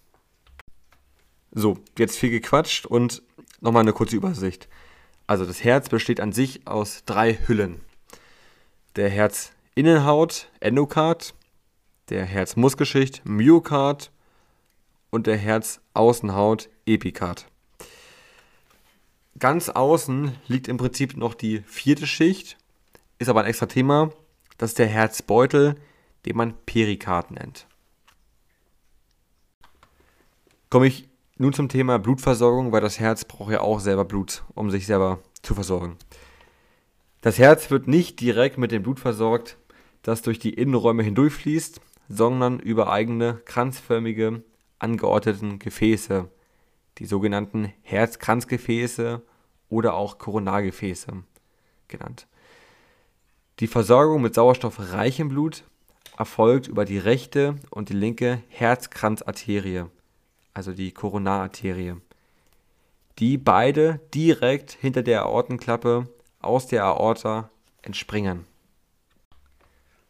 So, 1.51 1.79
jetzt 1.97 2.19
viel 2.19 2.29
gequatscht 2.29 2.85
und 2.85 3.23
nochmal 3.61 3.81
eine 3.81 3.93
kurze 3.93 4.15
Übersicht. 4.15 4.69
Also 5.25 5.43
das 5.43 5.63
Herz 5.63 5.89
besteht 5.89 6.19
an 6.19 6.33
sich 6.33 6.67
aus 6.67 7.01
drei 7.07 7.33
Hüllen. 7.47 7.81
Der 8.95 9.09
Herzinnenhaut, 9.09 10.51
Endokard, 10.59 11.33
der 12.09 12.25
Herzmuskelschicht, 12.25 13.23
Myokard 13.25 14.11
und 15.09 15.25
der 15.25 15.37
Herzaußenhaut, 15.37 16.69
Epikard. 16.85 17.47
Ganz 19.37 19.69
außen 19.69 20.31
liegt 20.47 20.67
im 20.67 20.77
Prinzip 20.77 21.17
noch 21.17 21.33
die 21.33 21.59
vierte 21.67 22.07
Schicht, 22.07 22.57
ist 23.19 23.27
aber 23.27 23.41
ein 23.41 23.47
extra 23.47 23.65
Thema. 23.65 24.11
Das 24.57 24.71
ist 24.71 24.79
der 24.79 24.87
Herzbeutel, 24.87 25.75
den 26.25 26.37
man 26.37 26.53
Perikard 26.65 27.31
nennt. 27.31 27.67
Komme 30.69 30.87
ich 30.87 31.09
nun 31.37 31.51
zum 31.51 31.67
Thema 31.67 31.99
Blutversorgung, 31.99 32.71
weil 32.71 32.81
das 32.81 32.99
Herz 32.99 33.25
braucht 33.25 33.51
ja 33.51 33.59
auch 33.59 33.79
selber 33.81 34.05
Blut, 34.05 34.43
um 34.53 34.71
sich 34.71 34.85
selber 34.85 35.19
zu 35.41 35.53
versorgen. 35.53 35.97
Das 37.21 37.37
Herz 37.37 37.69
wird 37.71 37.87
nicht 37.87 38.21
direkt 38.21 38.57
mit 38.57 38.71
dem 38.71 38.83
Blut 38.83 38.99
versorgt, 38.99 39.57
das 40.01 40.21
durch 40.21 40.39
die 40.39 40.53
Innenräume 40.53 41.03
hindurchfließt, 41.03 41.81
sondern 42.07 42.59
über 42.59 42.91
eigene 42.91 43.41
kranzförmige 43.45 44.43
angeordneten 44.79 45.59
Gefäße, 45.59 46.29
die 46.97 47.05
sogenannten 47.05 47.73
Herzkranzgefäße 47.81 49.21
oder 49.69 49.93
auch 49.95 50.17
Koronargefäße 50.17 51.11
genannt. 51.87 52.27
Die 53.59 53.67
Versorgung 53.67 54.21
mit 54.21 54.35
sauerstoffreichem 54.35 55.29
Blut 55.29 55.63
erfolgt 56.17 56.67
über 56.67 56.85
die 56.85 56.97
rechte 56.97 57.55
und 57.69 57.89
die 57.89 57.93
linke 57.93 58.41
Herzkranzarterie 58.49 59.85
also 60.55 60.71
die 60.71 60.91
Koronararterie, 60.91 61.95
die 63.19 63.37
beide 63.37 63.99
direkt 64.13 64.71
hinter 64.71 65.03
der 65.03 65.23
Aortenklappe 65.23 66.07
aus 66.39 66.67
der 66.67 66.85
Aorta 66.85 67.51
entspringen. 67.83 68.45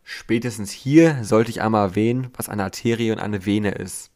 Spätestens 0.03 0.71
hier 0.71 1.23
sollte 1.23 1.49
ich 1.49 1.61
einmal 1.61 1.89
erwähnen, 1.89 2.29
was 2.35 2.47
eine 2.47 2.63
Arterie 2.63 3.11
und 3.11 3.19
eine 3.19 3.45
Vene 3.45 3.71
ist. 3.71 4.11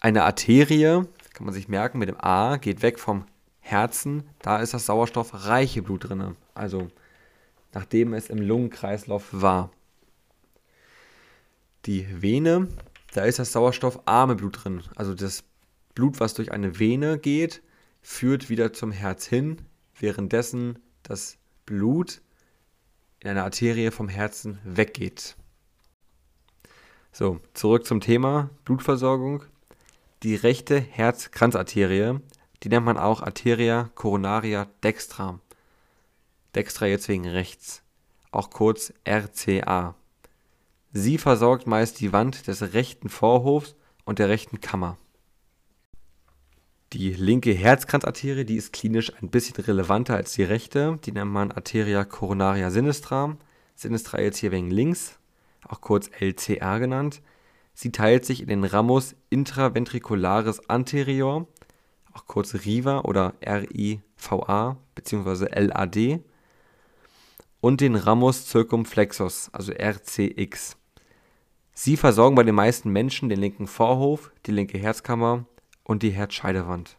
Eine 0.00 0.22
Arterie, 0.22 1.04
kann 1.38 1.46
man 1.46 1.54
sich 1.54 1.68
merken, 1.68 1.98
mit 1.98 2.08
dem 2.08 2.20
A 2.20 2.56
geht 2.56 2.82
weg 2.82 2.98
vom 2.98 3.24
Herzen, 3.60 4.24
da 4.42 4.58
ist 4.58 4.74
das 4.74 4.86
sauerstoffreiche 4.86 5.82
Blut 5.82 6.08
drin, 6.08 6.36
also 6.54 6.88
nachdem 7.72 8.12
es 8.12 8.28
im 8.28 8.38
Lungenkreislauf 8.38 9.28
war. 9.30 9.70
Die 11.86 12.22
Vene 12.22 12.68
da 13.12 13.24
ist 13.24 13.38
das 13.38 13.52
sauerstoffarme 13.52 14.36
Blut 14.36 14.64
drin. 14.64 14.82
Also 14.94 15.14
das 15.14 15.44
Blut, 15.94 16.20
was 16.20 16.34
durch 16.34 16.52
eine 16.52 16.78
Vene 16.78 17.18
geht, 17.18 17.62
führt 18.02 18.48
wieder 18.48 18.72
zum 18.72 18.92
Herz 18.92 19.26
hin, 19.26 19.62
währenddessen 19.98 20.78
das 21.02 21.38
Blut 21.66 22.20
in 23.20 23.30
einer 23.30 23.44
Arterie 23.44 23.90
vom 23.90 24.08
Herzen 24.08 24.58
weggeht. 24.64 25.36
So, 27.12 27.40
zurück 27.54 27.86
zum 27.86 28.00
Thema 28.00 28.50
Blutversorgung. 28.64 29.44
Die 30.24 30.34
rechte 30.34 30.80
Herzkranzarterie, 30.80 32.18
die 32.64 32.68
nennt 32.68 32.84
man 32.84 32.98
auch 32.98 33.22
Arteria 33.22 33.88
coronaria 33.94 34.66
dextra. 34.82 35.38
Dextra 36.56 36.86
jetzt 36.86 37.08
wegen 37.08 37.28
rechts, 37.28 37.82
auch 38.32 38.50
kurz 38.50 38.92
RCA. 39.06 39.94
Sie 40.92 41.18
versorgt 41.18 41.68
meist 41.68 42.00
die 42.00 42.12
Wand 42.12 42.48
des 42.48 42.72
rechten 42.72 43.08
Vorhofs 43.08 43.76
und 44.04 44.18
der 44.18 44.28
rechten 44.28 44.60
Kammer. 44.60 44.98
Die 46.92 47.12
linke 47.12 47.52
Herzkranzarterie, 47.52 48.44
die 48.44 48.56
ist 48.56 48.72
klinisch 48.72 49.12
ein 49.22 49.30
bisschen 49.30 49.62
relevanter 49.62 50.16
als 50.16 50.32
die 50.32 50.42
rechte. 50.42 50.98
Die 51.04 51.12
nennt 51.12 51.30
man 51.30 51.52
Arteria 51.52 52.04
coronaria 52.04 52.72
sinistra. 52.72 53.36
Sinistra 53.76 54.20
jetzt 54.20 54.38
hier 54.38 54.50
wegen 54.50 54.72
links, 54.72 55.20
auch 55.68 55.80
kurz 55.80 56.10
LCR 56.18 56.80
genannt. 56.80 57.22
Sie 57.80 57.92
teilt 57.92 58.24
sich 58.24 58.42
in 58.42 58.48
den 58.48 58.64
Ramus 58.64 59.14
intraventricularis 59.30 60.68
anterior, 60.68 61.46
auch 62.12 62.26
kurz 62.26 62.52
RIVA 62.64 63.02
oder 63.02 63.34
RIVA 63.40 64.76
bzw. 64.96 65.46
LAD, 65.60 66.18
und 67.60 67.80
den 67.80 67.94
Ramus 67.94 68.48
circumflexus, 68.48 69.50
also 69.52 69.72
RCX. 69.72 70.76
Sie 71.72 71.96
versorgen 71.96 72.34
bei 72.34 72.42
den 72.42 72.56
meisten 72.56 72.90
Menschen 72.90 73.28
den 73.28 73.38
linken 73.38 73.68
Vorhof, 73.68 74.32
die 74.46 74.50
linke 74.50 74.76
Herzkammer 74.76 75.46
und 75.84 76.02
die 76.02 76.10
Herzscheidewand. 76.10 76.96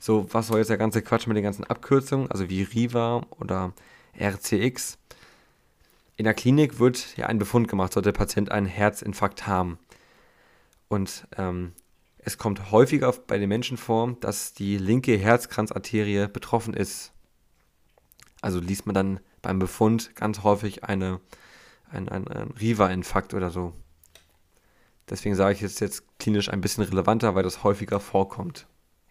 So, 0.00 0.26
was 0.32 0.48
soll 0.48 0.58
jetzt 0.58 0.70
der 0.70 0.78
ganze 0.78 1.00
Quatsch 1.02 1.28
mit 1.28 1.36
den 1.36 1.44
ganzen 1.44 1.62
Abkürzungen, 1.62 2.28
also 2.28 2.50
wie 2.50 2.64
RIVA 2.64 3.24
oder 3.38 3.72
RCX? 4.18 4.99
In 6.20 6.24
der 6.24 6.34
Klinik 6.34 6.78
wird 6.78 7.16
ja 7.16 7.28
ein 7.28 7.38
Befund 7.38 7.66
gemacht, 7.66 7.94
sollte 7.94 8.12
der 8.12 8.18
Patient 8.18 8.52
einen 8.52 8.66
Herzinfarkt 8.66 9.46
haben. 9.46 9.78
Und 10.88 11.26
ähm, 11.38 11.72
es 12.18 12.36
kommt 12.36 12.70
häufiger 12.70 13.10
bei 13.26 13.38
den 13.38 13.48
Menschen 13.48 13.78
vor, 13.78 14.18
dass 14.20 14.52
die 14.52 14.76
linke 14.76 15.16
Herzkranzarterie 15.16 16.28
betroffen 16.28 16.74
ist. 16.74 17.14
Also 18.42 18.60
liest 18.60 18.84
man 18.84 18.94
dann 18.94 19.20
beim 19.40 19.58
Befund 19.58 20.14
ganz 20.14 20.42
häufig 20.42 20.84
eine, 20.84 21.22
ein, 21.90 22.10
ein, 22.10 22.28
ein 22.28 22.50
Riva-Infarkt 22.50 23.32
oder 23.32 23.48
so. 23.48 23.72
Deswegen 25.08 25.36
sage 25.36 25.54
ich 25.54 25.62
es 25.62 25.80
jetzt 25.80 26.18
klinisch 26.18 26.50
ein 26.50 26.60
bisschen 26.60 26.84
relevanter, 26.84 27.34
weil 27.34 27.44
das 27.44 27.64
häufiger 27.64 27.98
vorkommt 27.98 28.66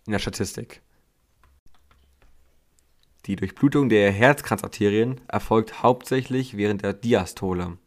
in 0.06 0.12
der 0.12 0.20
Statistik. 0.20 0.84
Die 3.29 3.36
Durchblutung 3.36 3.89
der 3.89 4.12
Herzkranzarterien 4.12 5.21
erfolgt 5.27 5.83
hauptsächlich 5.83 6.57
während 6.57 6.81
der 6.81 6.93
Diastole, 6.93 7.77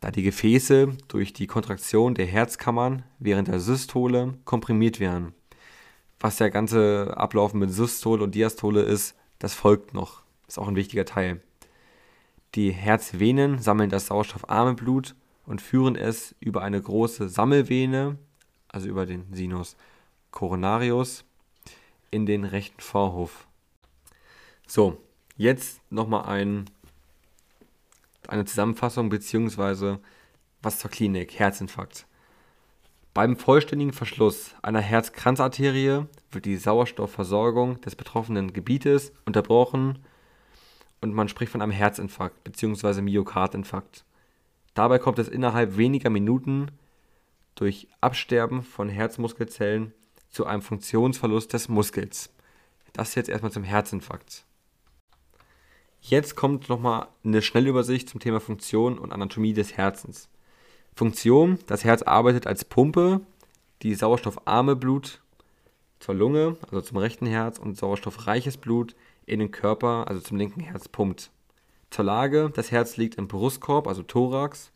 da 0.00 0.10
die 0.10 0.22
Gefäße 0.22 0.96
durch 1.08 1.34
die 1.34 1.46
Kontraktion 1.46 2.14
der 2.14 2.24
Herzkammern 2.24 3.02
während 3.18 3.48
der 3.48 3.60
Systole 3.60 4.32
komprimiert 4.46 5.00
werden. 5.00 5.34
Was 6.18 6.36
der 6.36 6.48
ganze 6.48 7.12
Ablauf 7.14 7.52
mit 7.52 7.70
Systole 7.70 8.24
und 8.24 8.34
Diastole 8.34 8.80
ist, 8.80 9.14
das 9.38 9.52
folgt 9.52 9.92
noch. 9.92 10.22
Ist 10.48 10.58
auch 10.58 10.68
ein 10.68 10.76
wichtiger 10.76 11.04
Teil. 11.04 11.42
Die 12.54 12.70
Herzvenen 12.70 13.58
sammeln 13.58 13.90
das 13.90 14.06
sauerstoffarme 14.06 14.72
Blut 14.72 15.14
und 15.44 15.60
führen 15.60 15.94
es 15.94 16.34
über 16.40 16.62
eine 16.62 16.80
große 16.80 17.28
Sammelvene, 17.28 18.16
also 18.68 18.88
über 18.88 19.04
den 19.04 19.26
Sinus 19.34 19.76
coronarius, 20.30 21.26
in 22.10 22.24
den 22.24 22.46
rechten 22.46 22.80
Vorhof. 22.80 23.46
So, 24.66 24.98
jetzt 25.36 25.80
nochmal 25.90 26.26
ein, 26.26 26.64
eine 28.26 28.44
Zusammenfassung 28.44 29.08
beziehungsweise 29.08 30.00
was 30.60 30.80
zur 30.80 30.90
Klinik, 30.90 31.38
Herzinfarkt. 31.38 32.06
Beim 33.14 33.36
vollständigen 33.36 33.92
Verschluss 33.92 34.54
einer 34.60 34.80
Herzkranzarterie 34.80 36.04
wird 36.32 36.44
die 36.44 36.56
Sauerstoffversorgung 36.56 37.80
des 37.80 37.96
betroffenen 37.96 38.52
Gebietes 38.52 39.12
unterbrochen 39.24 40.00
und 41.00 41.14
man 41.14 41.28
spricht 41.28 41.52
von 41.52 41.62
einem 41.62 41.72
Herzinfarkt 41.72 42.44
bzw. 42.44 43.00
Myokardinfarkt. 43.00 44.04
Dabei 44.74 44.98
kommt 44.98 45.18
es 45.18 45.28
innerhalb 45.28 45.76
weniger 45.78 46.10
Minuten 46.10 46.72
durch 47.54 47.88
Absterben 48.00 48.62
von 48.62 48.88
Herzmuskelzellen 48.88 49.94
zu 50.28 50.44
einem 50.44 50.60
Funktionsverlust 50.60 51.52
des 51.52 51.68
Muskels. 51.68 52.30
Das 52.92 53.14
jetzt 53.14 53.30
erstmal 53.30 53.52
zum 53.52 53.64
Herzinfarkt. 53.64 54.44
Jetzt 56.08 56.36
kommt 56.36 56.68
nochmal 56.68 57.08
eine 57.24 57.42
Schnellübersicht 57.42 58.08
zum 58.08 58.20
Thema 58.20 58.38
Funktion 58.38 58.96
und 58.96 59.10
Anatomie 59.10 59.54
des 59.54 59.76
Herzens. 59.76 60.28
Funktion, 60.94 61.58
das 61.66 61.82
Herz 61.82 62.02
arbeitet 62.02 62.46
als 62.46 62.64
Pumpe, 62.64 63.22
die 63.82 63.92
sauerstoffarme 63.96 64.76
Blut 64.76 65.20
zur 65.98 66.14
Lunge, 66.14 66.58
also 66.62 66.80
zum 66.80 66.98
rechten 66.98 67.26
Herz, 67.26 67.58
und 67.58 67.76
sauerstoffreiches 67.76 68.56
Blut 68.56 68.94
in 69.26 69.40
den 69.40 69.50
Körper, 69.50 70.06
also 70.06 70.20
zum 70.20 70.36
linken 70.36 70.60
Herz, 70.60 70.86
pumpt. 70.86 71.32
Zur 71.90 72.04
Lage, 72.04 72.52
das 72.54 72.70
Herz 72.70 72.96
liegt 72.96 73.16
im 73.16 73.26
Brustkorb, 73.26 73.88
also 73.88 74.04
Thorax, 74.04 74.70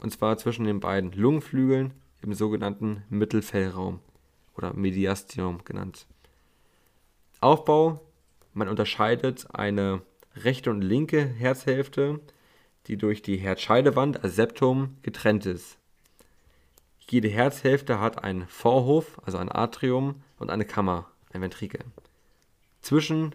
und 0.00 0.10
zwar 0.10 0.36
zwischen 0.36 0.66
den 0.66 0.80
beiden 0.80 1.12
Lungenflügeln 1.12 1.94
im 2.20 2.34
sogenannten 2.34 3.04
Mittelfellraum 3.08 4.00
oder 4.54 4.74
Mediastinum 4.74 5.64
genannt. 5.64 6.06
Aufbau, 7.40 8.02
man 8.52 8.68
unterscheidet 8.68 9.46
eine 9.54 10.02
rechte 10.36 10.70
und 10.70 10.82
linke 10.82 11.24
Herzhälfte, 11.24 12.20
die 12.86 12.96
durch 12.96 13.22
die 13.22 13.36
Herzscheidewand 13.36 14.22
als 14.22 14.36
Septum 14.36 14.96
getrennt 15.02 15.46
ist. 15.46 15.78
Jede 17.08 17.28
Herzhälfte 17.28 18.00
hat 18.00 18.24
einen 18.24 18.46
Vorhof, 18.48 19.20
also 19.24 19.38
ein 19.38 19.52
Atrium, 19.52 20.22
und 20.38 20.50
eine 20.50 20.64
Kammer, 20.64 21.10
ein 21.32 21.42
Ventrikel. 21.42 21.80
Zwischen 22.80 23.34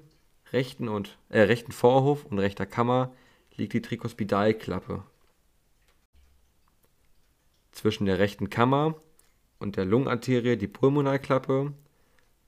rechten, 0.51 0.87
und, 0.87 1.17
äh, 1.29 1.41
rechten 1.41 1.71
Vorhof 1.71 2.25
und 2.25 2.39
rechter 2.39 2.65
Kammer 2.65 3.13
liegt 3.55 3.73
die 3.73 3.81
Trikospidalklappe. 3.81 5.03
Zwischen 7.71 8.05
der 8.05 8.19
rechten 8.19 8.49
Kammer 8.49 8.95
und 9.59 9.77
der 9.77 9.85
Lungenarterie 9.85 10.57
die 10.57 10.67
Pulmonalklappe. 10.67 11.73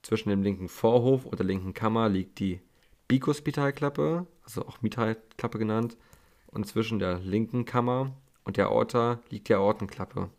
Zwischen 0.02 0.30
dem 0.30 0.42
linken 0.42 0.68
Vorhof 0.68 1.24
und 1.24 1.38
der 1.38 1.46
linken 1.46 1.74
Kammer 1.74 2.08
liegt 2.08 2.40
die 2.40 2.60
Bikuspitalklappe, 3.08 4.26
also 4.44 4.66
auch 4.66 4.82
Mitralklappe 4.82 5.58
genannt, 5.58 5.96
und 6.46 6.66
zwischen 6.66 6.98
der 6.98 7.18
linken 7.18 7.64
Kammer 7.64 8.12
und 8.44 8.56
der 8.56 8.66
Aorta 8.66 9.20
liegt 9.30 9.48
die 9.48 9.54
Aortenklappe. 9.54 10.30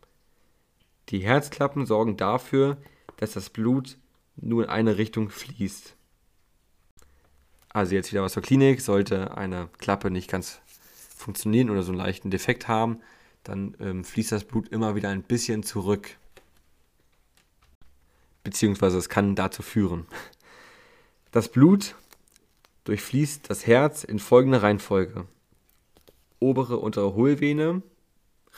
Die 1.08 1.20
Herzklappen 1.20 1.86
sorgen 1.86 2.16
dafür, 2.16 2.78
dass 3.16 3.32
das 3.32 3.50
Blut 3.50 3.98
nur 4.36 4.64
in 4.64 4.70
eine 4.70 4.96
Richtung 4.98 5.30
fließt. 5.30 5.94
Also 7.68 7.94
jetzt 7.94 8.12
wieder 8.12 8.22
was 8.22 8.32
zur 8.32 8.42
Klinik. 8.42 8.80
Sollte 8.80 9.36
eine 9.36 9.68
Klappe 9.78 10.10
nicht 10.10 10.30
ganz 10.30 10.60
funktionieren 11.14 11.70
oder 11.70 11.82
so 11.82 11.92
einen 11.92 11.98
leichten 11.98 12.30
Defekt 12.30 12.68
haben, 12.68 13.00
dann 13.42 13.76
ähm, 13.80 14.04
fließt 14.04 14.32
das 14.32 14.44
Blut 14.44 14.68
immer 14.68 14.94
wieder 14.94 15.10
ein 15.10 15.22
bisschen 15.22 15.62
zurück. 15.62 16.16
Beziehungsweise 18.42 18.98
es 18.98 19.08
kann 19.08 19.34
dazu 19.34 19.62
führen. 19.62 20.06
Das 21.32 21.48
Blut 21.48 21.94
durchfließt 22.84 23.48
das 23.50 23.66
Herz 23.66 24.04
in 24.04 24.18
folgender 24.18 24.62
Reihenfolge. 24.62 25.26
Obere 26.38 26.78
untere 26.78 27.14
Hohlvene, 27.14 27.82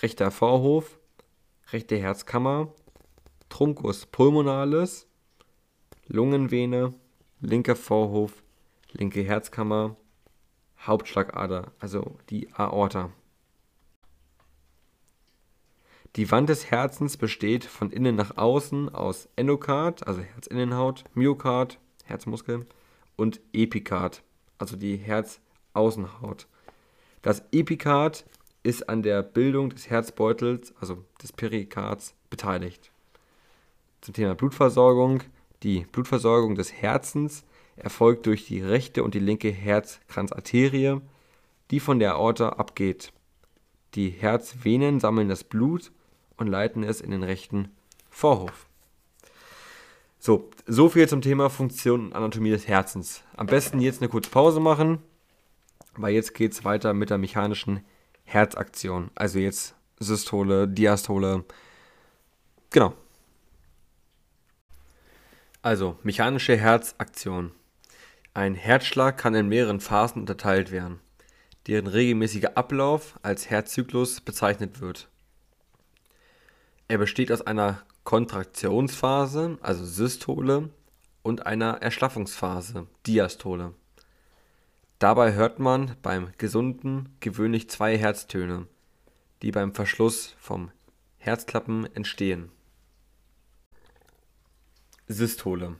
rechter 0.03 0.31
Vorhof, 0.31 0.99
rechte 1.73 1.97
Herzkammer, 1.97 2.73
Truncus 3.49 4.07
pulmonalis, 4.07 5.07
Lungenvene, 6.09 6.95
linker 7.41 7.77
Vorhof, 7.77 8.43
linke 8.93 9.23
Herzkammer, 9.23 9.97
Hauptschlagader, 10.79 11.73
also 11.79 12.19
die 12.31 12.53
Aorta. 12.53 13.11
Die 16.17 16.31
Wand 16.31 16.49
des 16.49 16.71
Herzens 16.71 17.17
besteht 17.17 17.65
von 17.65 17.91
innen 17.91 18.17
nach 18.17 18.37
außen 18.37 18.89
aus 18.95 19.29
Endokard, 19.37 20.07
also 20.07 20.23
Herzinnenhaut, 20.23 21.05
Myokard, 21.15 21.79
Herzmuskel 22.05 22.67
und 23.17 23.41
Epikard, 23.53 24.23
also 24.59 24.77
die 24.77 24.97
Herzaußenhaut. 24.97 26.47
Das 27.23 27.43
Epikard 27.53 28.25
ist 28.63 28.89
an 28.89 29.03
der 29.03 29.23
Bildung 29.23 29.71
des 29.71 29.91
Herzbeutels, 29.91 30.75
also 30.81 31.05
des 31.23 31.33
Perikards, 31.33 32.15
beteiligt. 32.31 32.91
Zum 34.01 34.15
Thema 34.15 34.35
Blutversorgung. 34.35 35.23
Die 35.63 35.87
Blutversorgung 35.91 36.55
des 36.55 36.73
Herzens 36.73 37.45
erfolgt 37.77 38.27
durch 38.27 38.47
die 38.47 38.61
rechte 38.61 39.03
und 39.03 39.15
die 39.15 39.21
linke 39.21 39.51
Herzkranzarterie, 39.51 41.01
die 41.71 41.81
von 41.81 41.99
der 41.99 42.15
Aorta 42.15 42.51
abgeht. 42.51 43.13
Die 43.95 44.11
Herzvenen 44.11 45.01
sammeln 45.01 45.29
das 45.29 45.45
Blut 45.45 45.91
und 46.37 46.49
leiten 46.49 46.83
es 46.83 47.01
in 47.01 47.11
den 47.11 47.23
rechten 47.23 47.71
Vorhof. 48.11 48.67
So, 50.27 50.51
so 50.67 50.89
viel 50.89 51.09
zum 51.09 51.23
Thema 51.23 51.51
Funktion 51.51 52.07
und 52.07 52.12
Anatomie 52.12 52.51
des 52.51 52.67
Herzens. 52.67 53.23
Am 53.37 53.47
besten 53.47 53.81
jetzt 53.81 54.03
eine 54.03 54.09
kurze 54.09 54.29
Pause 54.29 54.59
machen, 54.59 54.99
weil 55.95 56.15
jetzt 56.15 56.35
geht 56.35 56.51
es 56.51 56.65
weiter 56.65 56.95
mit 56.95 57.11
der 57.11 57.19
mechanischen 57.19 57.85
Herzaktion. 58.25 59.12
Also 59.15 59.39
jetzt 59.39 59.77
Systole, 60.01 60.67
Diastole. 60.67 61.45
Genau. 62.71 62.93
Also, 65.62 65.97
mechanische 66.03 66.57
Herzaktion. 66.57 67.53
Ein 68.35 68.57
Herzschlag 68.57 69.19
kann 69.19 69.37
in 69.37 69.49
mehreren 69.49 69.79
Phasen 69.79 70.23
unterteilt 70.23 70.73
werden, 70.73 70.99
deren 71.69 71.87
regelmäßiger 71.87 72.57
Ablauf 72.57 73.17
als 73.23 73.49
Herzzyklus 73.49 74.21
bezeichnet 74.21 74.81
wird. 74.81 75.09
Er 76.89 76.99
besteht 76.99 77.31
aus 77.31 77.43
einer 77.43 77.86
Kontraktionsphase, 78.07 79.59
also 79.61 79.85
Systole, 79.85 80.71
und 81.23 81.45
einer 81.45 81.83
Erschlaffungsphase, 81.83 82.87
Diastole. 83.05 83.75
Dabei 85.01 85.35
hört 85.35 85.59
man 85.59 85.97
beim 86.03 86.29
Gesunden 86.38 87.09
gewöhnlich 87.19 87.69
zwei 87.69 87.99
Herztöne. 87.99 88.69
die 89.42 89.51
beim 89.51 89.75
Verschluss 89.75 90.35
vom 90.38 90.71
Herzklappen 91.19 91.85
entstehen. 91.95 92.51
Systole. 95.09 95.77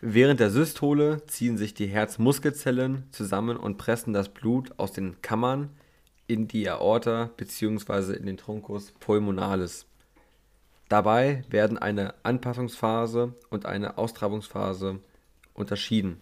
Während 0.00 0.40
der 0.40 0.50
Systole 0.50 1.26
ziehen 1.26 1.58
sich 1.58 1.74
die 1.74 1.88
Herzmuskelzellen 1.88 3.08
zusammen 3.10 3.56
und 3.56 3.76
pressen 3.76 4.12
das 4.12 4.28
Blut 4.28 4.78
aus 4.78 4.92
den 4.92 5.20
Kammern 5.20 5.70
in 6.28 6.46
die 6.46 6.70
Aorta 6.70 7.30
bzw. 7.36 8.14
in 8.14 8.26
den 8.26 8.36
Truncus 8.36 8.92
pulmonalis. 9.00 9.88
Dabei 10.88 11.44
werden 11.50 11.76
eine 11.76 12.14
Anpassungsphase 12.22 13.34
und 13.50 13.66
eine 13.66 13.98
Austragungsphase 13.98 15.00
unterschieden. 15.52 16.20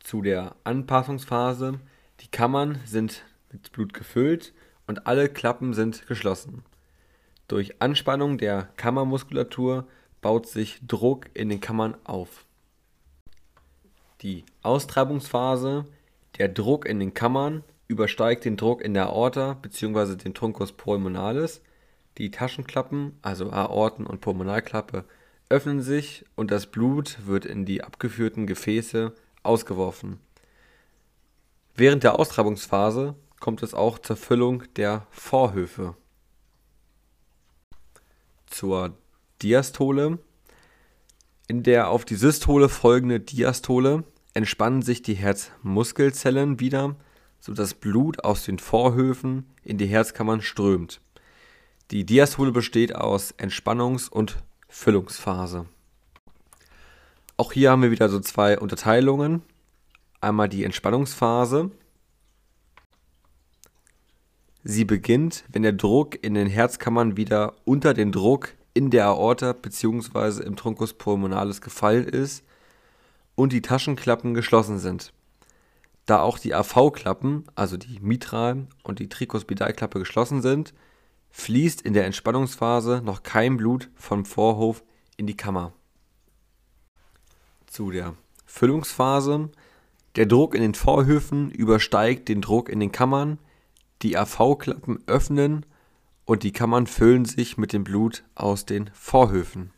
Zu 0.00 0.22
der 0.22 0.56
Anpassungsphase. 0.64 1.78
Die 2.20 2.28
Kammern 2.28 2.80
sind 2.84 3.24
mit 3.52 3.70
Blut 3.72 3.94
gefüllt 3.94 4.52
und 4.86 5.06
alle 5.06 5.28
Klappen 5.28 5.72
sind 5.72 6.06
geschlossen. 6.06 6.64
Durch 7.46 7.80
Anspannung 7.80 8.38
der 8.38 8.68
Kammermuskulatur 8.76 9.86
baut 10.20 10.46
sich 10.46 10.80
Druck 10.86 11.30
in 11.34 11.48
den 11.48 11.60
Kammern 11.60 11.96
auf. 12.04 12.44
Die 14.22 14.44
Austreibungsphase, 14.62 15.86
der 16.38 16.48
Druck 16.48 16.86
in 16.86 17.00
den 17.00 17.14
Kammern 17.14 17.64
übersteigt 17.90 18.44
den 18.44 18.56
Druck 18.56 18.82
in 18.82 18.94
der 18.94 19.08
Aorta 19.08 19.54
bzw. 19.54 20.14
den 20.14 20.32
Truncus 20.32 20.70
pulmonalis. 20.70 21.60
Die 22.18 22.30
Taschenklappen, 22.30 23.18
also 23.20 23.50
Aorten- 23.50 24.06
und 24.06 24.20
Pulmonalklappe, 24.20 25.04
öffnen 25.48 25.82
sich 25.82 26.24
und 26.36 26.52
das 26.52 26.66
Blut 26.66 27.18
wird 27.26 27.44
in 27.44 27.64
die 27.64 27.82
abgeführten 27.82 28.46
Gefäße 28.46 29.12
ausgeworfen. 29.42 30.20
Während 31.74 32.04
der 32.04 32.20
Austreibungsphase 32.20 33.16
kommt 33.40 33.62
es 33.64 33.74
auch 33.74 33.98
zur 33.98 34.16
Füllung 34.16 34.62
der 34.76 35.08
Vorhöfe. 35.10 35.96
Zur 38.46 38.96
Diastole. 39.42 40.20
In 41.48 41.64
der 41.64 41.88
auf 41.88 42.04
die 42.04 42.14
Systole 42.14 42.68
folgende 42.68 43.18
Diastole 43.18 44.04
entspannen 44.34 44.82
sich 44.82 45.02
die 45.02 45.14
Herzmuskelzellen 45.14 46.60
wieder, 46.60 46.94
sodass 47.40 47.74
Blut 47.74 48.24
aus 48.24 48.44
den 48.44 48.58
Vorhöfen 48.58 49.46
in 49.64 49.78
die 49.78 49.86
Herzkammern 49.86 50.42
strömt. 50.42 51.00
Die 51.90 52.04
Diastole 52.04 52.52
besteht 52.52 52.94
aus 52.94 53.34
Entspannungs- 53.38 54.08
und 54.08 54.36
Füllungsphase. 54.68 55.66
Auch 57.36 57.52
hier 57.52 57.70
haben 57.70 57.82
wir 57.82 57.90
wieder 57.90 58.08
so 58.08 58.20
zwei 58.20 58.58
Unterteilungen. 58.58 59.42
Einmal 60.20 60.48
die 60.48 60.64
Entspannungsphase. 60.64 61.70
Sie 64.62 64.84
beginnt, 64.84 65.44
wenn 65.48 65.62
der 65.62 65.72
Druck 65.72 66.22
in 66.22 66.34
den 66.34 66.46
Herzkammern 66.46 67.16
wieder 67.16 67.54
unter 67.64 67.94
den 67.94 68.12
Druck 68.12 68.54
in 68.74 68.90
der 68.90 69.06
Aorta 69.06 69.54
bzw. 69.54 70.42
im 70.42 70.54
Truncus 70.54 70.92
pulmonalis 70.92 71.62
gefallen 71.62 72.06
ist 72.06 72.44
und 73.34 73.52
die 73.52 73.62
Taschenklappen 73.62 74.34
geschlossen 74.34 74.78
sind. 74.78 75.12
Da 76.10 76.22
auch 76.22 76.40
die 76.40 76.56
AV-Klappen, 76.56 77.44
also 77.54 77.76
die 77.76 78.00
Mitral- 78.00 78.66
und 78.82 78.98
die 78.98 79.08
Tricuspidalklappe 79.08 80.00
geschlossen 80.00 80.42
sind, 80.42 80.74
fließt 81.30 81.82
in 81.82 81.92
der 81.94 82.04
Entspannungsphase 82.04 83.00
noch 83.04 83.22
kein 83.22 83.56
Blut 83.56 83.88
vom 83.94 84.24
Vorhof 84.24 84.82
in 85.16 85.28
die 85.28 85.36
Kammer. 85.36 85.72
Zu 87.68 87.92
der 87.92 88.16
Füllungsphase. 88.44 89.50
Der 90.16 90.26
Druck 90.26 90.56
in 90.56 90.62
den 90.62 90.74
Vorhöfen 90.74 91.52
übersteigt 91.52 92.28
den 92.28 92.42
Druck 92.42 92.70
in 92.70 92.80
den 92.80 92.90
Kammern, 92.90 93.38
die 94.02 94.16
AV-Klappen 94.16 95.04
öffnen 95.06 95.64
und 96.24 96.42
die 96.42 96.50
Kammern 96.50 96.88
füllen 96.88 97.24
sich 97.24 97.56
mit 97.56 97.72
dem 97.72 97.84
Blut 97.84 98.24
aus 98.34 98.66
den 98.66 98.90
Vorhöfen. 98.94 99.70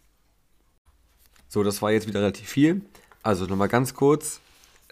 So, 1.46 1.62
das 1.62 1.82
war 1.82 1.92
jetzt 1.92 2.08
wieder 2.08 2.20
relativ 2.20 2.48
viel. 2.48 2.80
Also 3.22 3.44
nochmal 3.44 3.68
ganz 3.68 3.92
kurz. 3.92 4.40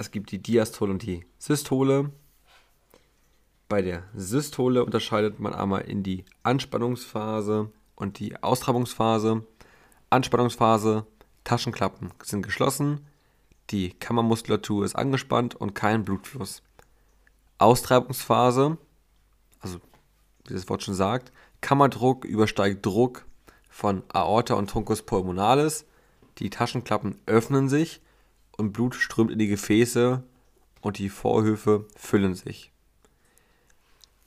Es 0.01 0.11
gibt 0.11 0.33
die 0.33 0.39
Diastole 0.39 0.93
und 0.93 1.03
die 1.03 1.27
Systole. 1.39 2.11
Bei 3.69 3.83
der 3.83 4.05
Systole 4.15 4.83
unterscheidet 4.83 5.41
man 5.41 5.53
einmal 5.53 5.83
in 5.83 6.03
die 6.03 6.25
Anspannungsphase 6.43 7.71
und 7.97 8.19
die 8.19 8.43
Austreibungsphase. 8.43 9.45
Anspannungsphase, 10.09 11.05
Taschenklappen 11.45 12.13
sind 12.23 12.41
geschlossen, 12.41 13.07
die 13.69 13.91
Kammermuskulatur 13.91 14.87
ist 14.87 14.97
angespannt 14.97 15.55
und 15.55 15.75
kein 15.75 16.03
Blutfluss. 16.07 16.63
Austreibungsphase, 17.59 18.79
also 19.61 19.81
wie 20.47 20.55
das 20.55 20.67
Wort 20.71 20.83
schon 20.83 20.95
sagt, 20.95 21.31
Kammerdruck 21.61 22.25
übersteigt 22.25 22.87
Druck 22.87 23.27
von 23.69 24.03
Aorta 24.09 24.55
und 24.55 24.71
Truncus 24.71 25.03
pulmonalis. 25.03 25.85
Die 26.39 26.49
Taschenklappen 26.49 27.21
öffnen 27.27 27.69
sich 27.69 28.01
und 28.61 28.73
Blut 28.73 28.95
strömt 28.95 29.33
in 29.33 29.39
die 29.39 29.49
Gefäße 29.49 30.23
und 30.81 30.99
die 30.99 31.09
Vorhöfe 31.09 31.87
füllen 31.97 32.35
sich. 32.35 32.73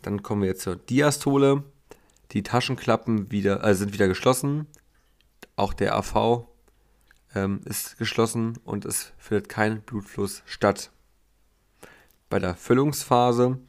Dann 0.02 0.22
kommen 0.22 0.42
wir 0.42 0.58
zur 0.58 0.76
Diastole. 0.76 1.64
Die 2.32 2.44
Taschenklappen 2.44 3.32
wieder, 3.32 3.64
äh, 3.64 3.76
sind 3.76 3.94
wieder 3.94 4.08
geschlossen. 4.08 4.68
Auch 5.56 5.74
der 5.74 5.96
AV 5.96 6.48
ähm, 7.36 7.62
ist 7.66 7.98
geschlossen 7.98 8.58
und 8.66 8.86
es 8.86 9.14
findet 9.18 9.50
kein 9.50 9.82
Blutfluss 9.82 10.44
statt. 10.46 10.92
Bei 12.30 12.40
der 12.40 12.56
Füllungsphase, 12.56 13.60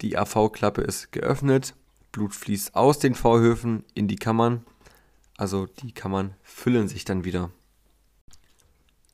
die 0.00 0.16
AV-Klappe 0.16 0.82
ist 0.82 1.10
geöffnet, 1.10 1.74
Blut 2.12 2.34
fließt 2.34 2.74
aus 2.76 2.98
den 2.98 3.14
Vorhöfen 3.14 3.84
in 3.94 4.06
die 4.08 4.16
Kammern, 4.16 4.64
also 5.36 5.66
die 5.66 5.92
Kammern 5.92 6.34
füllen 6.42 6.88
sich 6.88 7.04
dann 7.04 7.24
wieder. 7.24 7.50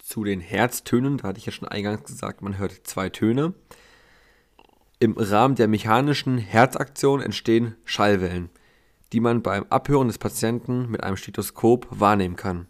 Zu 0.03 0.25
den 0.25 0.41
Herztönen, 0.41 1.19
da 1.19 1.29
hatte 1.29 1.39
ich 1.39 1.47
ja 1.47 1.53
schon 1.53 1.69
eingangs 1.69 2.03
gesagt, 2.03 2.43
man 2.43 2.59
hört 2.59 2.73
zwei 2.85 3.09
Töne. 3.09 3.55
Im 4.99 5.17
Rahmen 5.17 5.55
der 5.55 5.69
mechanischen 5.69 6.39
Herzaktion 6.39 7.23
entstehen 7.23 7.77
Schallwellen, 7.85 8.51
die 9.13 9.21
man 9.21 9.43
beim 9.43 9.65
Abhören 9.71 10.09
des 10.09 10.19
Patienten 10.19 10.91
mit 10.91 11.05
einem 11.05 11.17
Stethoskop 11.17 11.87
wahrnehmen 11.89 12.35
kann. 12.35 12.67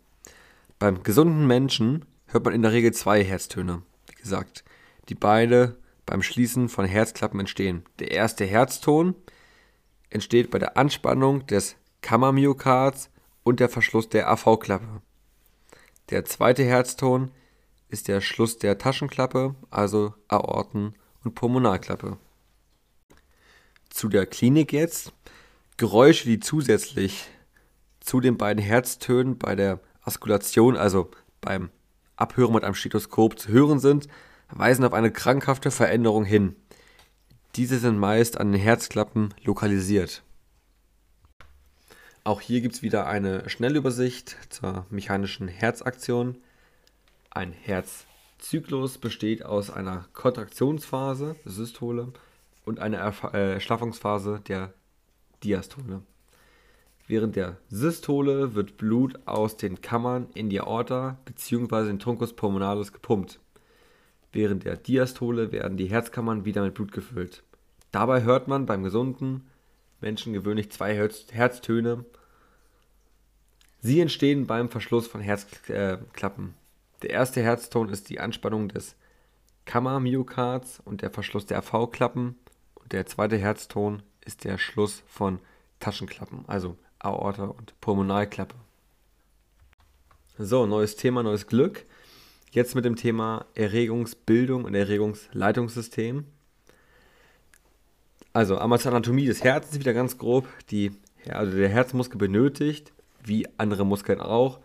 Beim 0.79 1.03
gesunden 1.03 1.47
Menschen 1.47 2.05
hört 2.27 2.45
man 2.45 2.53
in 2.53 2.61
der 2.61 2.73
Regel 2.73 2.92
zwei 2.92 3.25
Herztöne, 3.25 3.81
wie 4.09 4.21
gesagt, 4.21 4.62
die 5.09 5.14
beide 5.14 5.79
beim 6.05 6.23
Schließen 6.23 6.68
von 6.68 6.85
Herzklappen 6.85 7.40
entstehen. 7.40 7.83
Der 7.99 8.11
erste 8.11 8.45
Herzton 8.45 9.14
entsteht 10.11 10.51
bei 10.51 10.59
der 10.59 10.77
Anspannung 10.77 11.47
des 11.47 11.77
Kammermyokards 12.03 13.09
und 13.42 13.59
der 13.59 13.71
Verschluss 13.71 14.11
der 14.11 14.31
AV-Klappe. 14.31 15.01
Der 16.12 16.27
zweite 16.27 16.62
Herzton 16.62 17.31
ist 17.88 18.07
der 18.07 18.20
Schluss 18.20 18.59
der 18.59 18.77
Taschenklappe, 18.77 19.55
also 19.70 20.12
Aorten- 20.29 20.92
und 21.25 21.35
Pulmonalklappe. 21.35 22.18
Zu 23.88 24.11
der 24.11 24.27
Klinik 24.27 24.75
jetzt. 24.75 25.14
Geräusche, 25.79 26.27
die 26.27 26.38
zusätzlich 26.38 27.31
zu 28.01 28.20
den 28.20 28.37
beiden 28.37 28.62
Herztönen 28.62 29.38
bei 29.38 29.57
der 29.57 29.81
Askulation, 30.03 30.77
also 30.77 31.11
beim 31.40 31.70
Abhören 32.16 32.53
mit 32.53 32.64
einem 32.64 32.75
Stethoskop 32.75 33.38
zu 33.38 33.48
hören 33.48 33.79
sind, 33.79 34.07
weisen 34.51 34.85
auf 34.85 34.92
eine 34.92 35.12
krankhafte 35.12 35.70
Veränderung 35.70 36.27
hin. 36.27 36.57
Diese 37.57 37.79
sind 37.79 37.96
meist 37.96 38.38
an 38.38 38.53
den 38.53 38.61
Herzklappen 38.61 39.33
lokalisiert. 39.44 40.22
Auch 42.24 42.40
hier 42.40 42.61
gibt 42.61 42.76
es 42.76 42.82
wieder 42.82 43.06
eine 43.08 43.48
Schnellübersicht 43.50 44.37
zur 44.48 44.87
mechanischen 44.90 45.48
Herzaktion. 45.48 46.38
Ein 47.30 47.52
Herzzyklus 47.52 48.98
besteht 48.98 49.44
aus 49.44 49.70
einer 49.70 50.06
Kontraktionsphase, 50.12 51.35
Systole, 51.44 52.12
und 52.64 52.78
einer 52.78 52.98
Erschlaffungsphase 52.98 54.40
der 54.46 54.72
Diastole. 55.42 56.02
Während 57.08 57.35
der 57.35 57.56
Systole 57.68 58.54
wird 58.54 58.76
Blut 58.76 59.18
aus 59.26 59.56
den 59.56 59.80
Kammern 59.80 60.28
in 60.35 60.48
die 60.48 60.61
Aorta 60.61 61.18
bzw. 61.24 61.87
den 61.87 61.98
Truncus 61.98 62.35
pulmonalis 62.35 62.92
gepumpt. 62.92 63.40
Während 64.30 64.64
der 64.64 64.76
Diastole 64.76 65.50
werden 65.50 65.76
die 65.76 65.90
Herzkammern 65.90 66.44
wieder 66.44 66.62
mit 66.62 66.74
Blut 66.74 66.92
gefüllt. 66.92 67.42
Dabei 67.90 68.22
hört 68.22 68.46
man 68.46 68.64
beim 68.64 68.85
gesunden 68.85 69.42
Menschen 70.03 70.33
gewöhnlich 70.33 70.71
zwei 70.71 70.95
Herztöne. 70.95 72.05
Sie 73.81 74.01
entstehen 74.01 74.47
beim 74.47 74.69
Verschluss 74.69 75.07
von 75.07 75.21
Herzklappen. 75.21 76.55
Der 77.03 77.11
erste 77.11 77.43
Herzton 77.43 77.88
ist 77.88 78.11
die 78.11 78.21
Anspannung 78.21 78.69
des 78.69 78.95
Kammermyokards 79.65 80.81
und 80.85 81.03
der 81.03 81.11
Verschluss 81.11 81.47
der 81.47 81.59
AV-Klappen. 81.59 82.37
Und 82.75 82.93
der 82.93 83.07
zweite 83.07 83.38
Herzton 83.38 84.03
ist 84.25 84.45
der 84.45 84.59
Schluss 84.59 85.03
von 85.07 85.41
Taschenklappen, 85.81 86.45
also 86.47 86.77
Aorta 87.01 87.45
und 87.45 87.75
Pulmonalklappe. 87.81 88.55
So, 90.38 90.67
neues 90.67 90.97
Thema, 90.97 91.23
neues 91.23 91.47
Glück. 91.47 91.85
Jetzt 92.51 92.75
mit 92.75 92.85
dem 92.85 92.97
Thema 92.97 93.47
Erregungsbildung 93.55 94.65
und 94.65 94.75
Erregungsleitungssystem. 94.75 96.27
Also 98.33 98.57
einmal 98.57 98.81
Anatomie 98.87 99.27
des 99.27 99.45
Herzens 99.45 99.79
wieder 99.79 99.92
ganz 99.92 100.16
grob. 100.16 100.49
Die, 100.71 100.92
also 101.29 101.57
der 101.57 101.68
Herzmuskel 101.68 102.18
benötigt, 102.18 102.92
wie 103.23 103.47
andere 103.59 103.85
Muskeln 103.85 104.21
auch, 104.21 104.61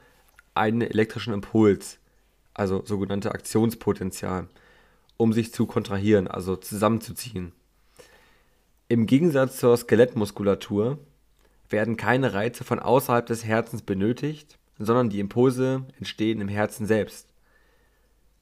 einen 0.53 0.81
elektrischen 0.81 1.33
Impuls, 1.33 1.99
also 2.53 2.83
sogenannte 2.85 3.31
Aktionspotenzial, 3.31 4.47
um 5.17 5.33
sich 5.33 5.53
zu 5.53 5.65
kontrahieren, 5.65 6.27
also 6.27 6.55
zusammenzuziehen. 6.55 7.51
Im 8.87 9.05
Gegensatz 9.05 9.57
zur 9.57 9.75
Skelettmuskulatur 9.75 10.97
werden 11.69 11.97
keine 11.97 12.33
Reize 12.33 12.63
von 12.63 12.79
außerhalb 12.79 13.25
des 13.25 13.43
Herzens 13.43 13.81
benötigt, 13.81 14.57
sondern 14.79 15.09
die 15.09 15.19
Impulse 15.19 15.85
entstehen 15.97 16.39
im 16.39 16.47
Herzen 16.47 16.85
selbst. 16.85 17.27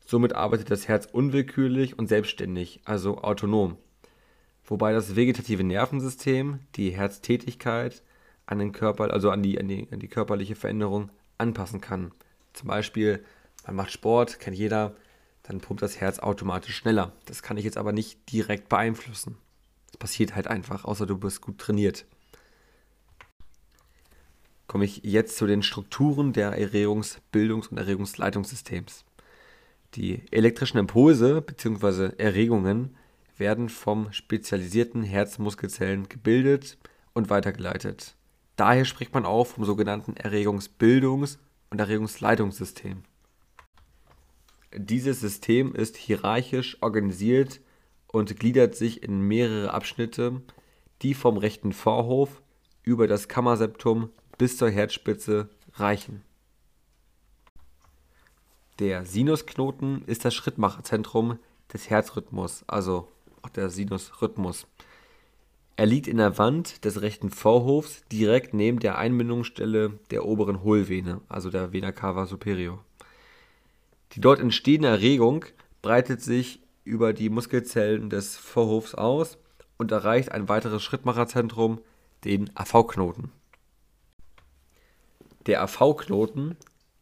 Somit 0.06 0.34
arbeitet 0.34 0.70
das 0.70 0.88
Herz 0.88 1.08
unwillkürlich 1.12 1.98
und 1.98 2.08
selbstständig, 2.08 2.82
also 2.86 3.18
autonom, 3.18 3.78
wobei 4.66 4.94
das 4.94 5.16
vegetative 5.16 5.64
Nervensystem 5.64 6.60
die 6.76 6.92
Herztätigkeit 6.92 8.04
an 8.46 8.60
den 8.60 8.72
Körper, 8.72 9.12
also 9.12 9.32
an 9.32 9.44
die, 9.44 9.60
an 9.60 9.68
die, 9.68 9.88
an 9.92 10.00
die 10.00 10.08
körperliche 10.08 10.56
Veränderung 10.56 11.10
anpassen 11.38 11.82
kann. 11.82 12.12
Zum 12.54 12.68
Beispiel, 12.68 13.24
man 13.66 13.76
macht 13.76 13.92
Sport, 13.92 14.40
kennt 14.40 14.58
jeder, 14.58 14.96
dann 15.44 15.62
pumpt 15.62 15.82
das 15.82 16.00
Herz 16.00 16.20
automatisch 16.20 16.76
schneller. 16.76 17.12
Das 17.26 17.44
kann 17.44 17.58
ich 17.58 17.66
jetzt 17.66 17.78
aber 17.78 17.92
nicht 17.92 18.32
direkt 18.32 18.70
beeinflussen. 18.70 19.38
Das 19.88 19.98
passiert 19.98 20.36
halt 20.36 20.48
einfach, 20.48 20.86
außer 20.86 21.06
du 21.06 21.18
bist 21.18 21.42
gut 21.42 21.58
trainiert 21.58 22.06
komme 24.68 24.86
ich 24.86 25.02
jetzt 25.04 25.38
zu 25.38 25.48
den 25.48 25.64
Strukturen 25.64 26.34
der 26.34 26.58
Erregungs-, 26.58 27.20
Bildungs- 27.32 27.68
und 27.68 27.78
Erregungsleitungssystems. 27.78 29.06
Die 29.94 30.22
elektrischen 30.32 30.78
Impulse 30.78 31.42
bzw. 31.42 32.12
Erregungen 32.18 32.96
werden 33.38 33.70
vom 33.70 34.12
spezialisierten 34.12 35.04
Herzmuskelzellen 35.04 36.10
gebildet 36.10 36.78
und 37.14 37.30
weitergeleitet. 37.30 38.16
Daher 38.56 38.86
spricht 38.86 39.14
man 39.14 39.26
auch 39.26 39.46
vom 39.46 39.66
sogenannten 39.66 40.14
Erregungsbildungs- 40.14 41.38
und 41.70 41.80
Erregungsleitungssystem. 41.80 43.04
Dieses 44.74 45.20
System 45.20 45.74
ist 45.74 45.98
hierarchisch 45.98 46.78
organisiert 46.82 47.62
und 48.08 48.38
gliedert 48.40 48.76
sich 48.76 49.04
in 49.04 49.22
mehrere 49.22 49.74
Abschnitte, 49.74 50.42
die 51.02 51.14
vom 51.14 51.38
rechten 51.38 51.74
Vorhof 51.74 52.42
über 52.84 53.08
das 53.08 53.28
Kammerseptum 53.28 54.10
bis 54.38 54.58
zur 54.58 54.70
Herzspitze 54.70 55.50
reichen. 55.74 56.24
Der 58.80 59.06
Sinusknoten 59.06 60.04
ist 60.06 60.26
das 60.26 60.34
Schrittmacherzentrum 60.36 61.40
des 61.72 61.90
Herzrhythmus, 61.90 62.64
also 62.68 63.12
auch 63.46 63.50
der 63.50 63.70
Sinusrhythmus. 63.70 64.68
Er 65.78 65.86
liegt 65.86 66.08
in 66.08 66.18
der 66.18 66.38
Wand 66.38 66.84
des 66.86 67.02
rechten 67.02 67.30
Vorhofs 67.30 68.04
direkt 68.12 68.54
neben 68.54 68.80
der 68.80 68.98
Einbindungsstelle 68.98 70.00
der 70.10 70.26
oberen 70.26 70.64
Hohlvene, 70.64 71.22
also 71.30 71.50
der 71.50 71.74
Vena 71.74 71.92
cava 71.92 72.26
superior. 72.26 72.84
Die 74.14 74.22
dort 74.22 74.40
entstehende 74.40 74.88
Erregung 74.88 75.46
breitet 75.82 76.22
sich 76.22 76.62
über 76.86 77.14
die 77.14 77.30
Muskelzellen 77.30 78.10
des 78.10 78.38
Vorhofs 78.38 78.96
aus 78.96 79.38
und 79.78 79.92
erreicht 79.92 80.32
ein 80.32 80.48
weiteres 80.48 80.82
Schrittmacherzentrum, 80.82 81.82
den 82.24 82.50
AV-Knoten. 82.56 83.32
Der 85.46 85.62
AV-Knoten, 85.62 86.56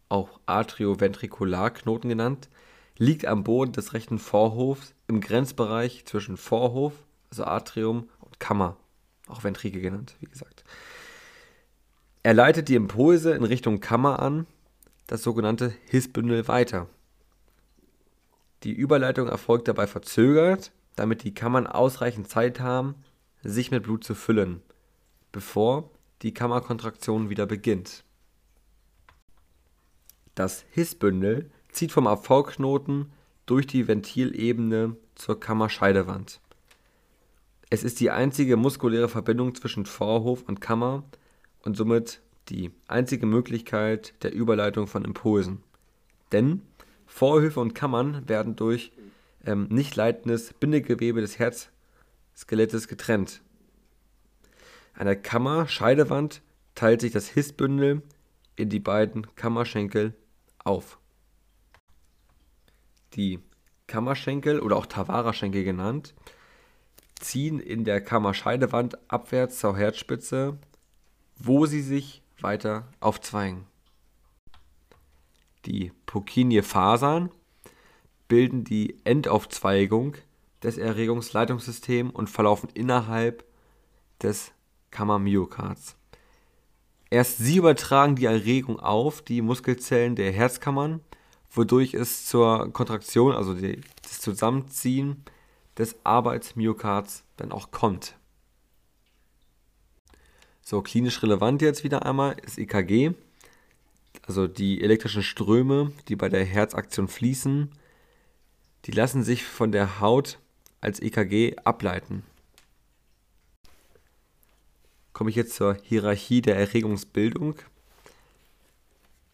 auch 0.09 0.39
Atrioventrikularknoten 0.47 2.09
genannt, 2.09 2.49
liegt 2.97 3.25
am 3.25 3.43
Boden 3.43 3.71
des 3.71 3.93
rechten 3.93 4.19
Vorhofs 4.19 4.93
im 5.13 5.21
Grenzbereich 5.21 6.05
zwischen 6.05 6.37
Vorhof, 6.37 6.93
also 7.29 7.45
Atrium, 7.45 8.09
und 8.19 8.39
Kammer, 8.39 8.77
auch 9.27 9.43
Ventrikel 9.43 9.81
genannt, 9.81 10.15
wie 10.19 10.25
gesagt. 10.25 10.63
Er 12.23 12.33
leitet 12.33 12.67
die 12.69 12.75
Impulse 12.75 13.33
in 13.33 13.43
Richtung 13.43 13.79
Kammer 13.79 14.19
an, 14.19 14.47
das 15.07 15.21
sogenannte 15.21 15.73
Hissbündel 15.85 16.47
weiter. 16.47 16.87
Die 18.63 18.71
Überleitung 18.71 19.27
erfolgt 19.27 19.67
dabei 19.67 19.87
verzögert, 19.87 20.71
damit 20.95 21.23
die 21.23 21.33
Kammern 21.33 21.67
ausreichend 21.67 22.29
Zeit 22.29 22.59
haben, 22.59 22.95
sich 23.43 23.71
mit 23.71 23.83
Blut 23.83 24.03
zu 24.03 24.15
füllen, 24.15 24.61
bevor 25.31 25.91
die 26.21 26.33
Kammerkontraktion 26.33 27.29
wieder 27.29 27.45
beginnt. 27.45 28.03
Das 30.33 30.65
Hissbündel 30.71 31.51
zieht 31.71 31.91
vom 31.91 32.07
AV-Knoten 32.07 33.11
durch 33.45 33.67
die 33.67 33.87
Ventilebene 33.87 34.95
zur 35.15 35.39
Kammerscheidewand. 35.39 36.39
Es 37.69 37.83
ist 37.83 37.99
die 37.99 38.11
einzige 38.11 38.57
muskuläre 38.57 39.09
Verbindung 39.09 39.55
zwischen 39.55 39.85
Vorhof 39.85 40.43
und 40.43 40.61
Kammer 40.61 41.03
und 41.63 41.75
somit 41.75 42.21
die 42.49 42.71
einzige 42.87 43.25
Möglichkeit 43.25 44.13
der 44.23 44.33
Überleitung 44.33 44.87
von 44.87 45.03
Impulsen. 45.05 45.63
Denn 46.31 46.61
Vorhöfe 47.05 47.59
und 47.59 47.73
Kammern 47.73 48.27
werden 48.27 48.55
durch 48.55 48.91
ähm, 49.45 49.67
nicht 49.69 49.95
leitendes 49.95 50.53
Bindegewebe 50.53 51.21
des 51.21 51.39
Herzskelettes 51.39 52.87
getrennt. 52.87 53.41
An 54.93 55.05
der 55.05 55.15
Kammerscheidewand 55.15 56.41
teilt 56.75 57.01
sich 57.01 57.11
das 57.11 57.27
Hissbündel 57.27 58.01
in 58.55 58.69
die 58.69 58.79
beiden 58.79 59.35
Kammerschenkel 59.35 60.13
auf. 60.63 60.99
Die 63.13 63.39
Kammerschenkel 63.87 64.59
oder 64.59 64.77
auch 64.77 64.85
Tavara-Schenkel 64.85 65.63
genannt, 65.63 66.13
ziehen 67.19 67.59
in 67.59 67.83
der 67.83 68.01
Kammerscheidewand 68.01 68.97
abwärts 69.09 69.59
zur 69.59 69.77
Herzspitze, 69.77 70.57
wo 71.37 71.65
sie 71.65 71.81
sich 71.81 72.21
weiter 72.39 72.87
aufzweigen. 72.99 73.65
Die 75.65 75.91
Purkinje-Fasern 76.05 77.31
bilden 78.27 78.63
die 78.63 78.97
Endaufzweigung 79.05 80.15
des 80.61 80.77
Erregungsleitungssystems 80.77 82.13
und 82.13 82.29
verlaufen 82.29 82.69
innerhalb 82.73 83.45
des 84.21 84.51
Kammermyokards. 84.91 85.95
Erst 87.09 87.37
sie 87.37 87.57
übertragen 87.57 88.15
die 88.15 88.25
Erregung 88.25 88.79
auf 88.79 89.21
die 89.21 89.41
Muskelzellen 89.41 90.15
der 90.15 90.31
Herzkammern, 90.31 91.01
wodurch 91.53 91.93
es 91.93 92.25
zur 92.25 92.71
Kontraktion, 92.73 93.33
also 93.33 93.53
die, 93.53 93.79
das 94.01 94.19
Zusammenziehen 94.19 95.23
des 95.77 95.95
Arbeitsmyokards 96.03 97.23
dann 97.37 97.51
auch 97.51 97.71
kommt. 97.71 98.15
So, 100.61 100.81
klinisch 100.81 101.21
relevant 101.23 101.61
jetzt 101.61 101.83
wieder 101.83 102.05
einmal 102.05 102.35
ist 102.43 102.57
EKG, 102.57 103.11
also 104.25 104.47
die 104.47 104.81
elektrischen 104.81 105.23
Ströme, 105.23 105.91
die 106.07 106.15
bei 106.15 106.29
der 106.29 106.45
Herzaktion 106.45 107.07
fließen, 107.07 107.69
die 108.85 108.91
lassen 108.91 109.23
sich 109.23 109.43
von 109.43 109.71
der 109.71 109.99
Haut 109.99 110.39
als 110.81 111.01
EKG 111.01 111.55
ableiten 111.63 112.23
komme 115.13 115.29
ich 115.29 115.35
jetzt 115.35 115.55
zur 115.55 115.77
Hierarchie 115.83 116.41
der 116.41 116.57
Erregungsbildung. 116.57 117.55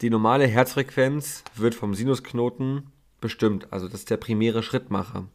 Die 0.02 0.10
normale 0.10 0.48
Herzfrequenz 0.48 1.44
wird 1.56 1.76
vom 1.76 1.94
Sinusknoten 1.94 2.92
bestimmt, 3.20 3.74
also 3.74 3.90
das 3.90 4.02
ist 4.02 4.10
der 4.10 4.16
primäre 4.16 4.64
Schrittmacher, 4.64 5.28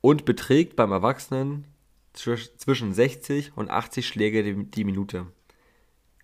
und 0.00 0.24
beträgt 0.24 0.76
beim 0.76 0.92
Erwachsenen 0.92 1.66
zwischen 2.12 2.94
60 2.94 3.56
und 3.56 3.70
80 3.70 4.06
Schläge 4.06 4.54
die 4.64 4.84
Minute. 4.84 5.26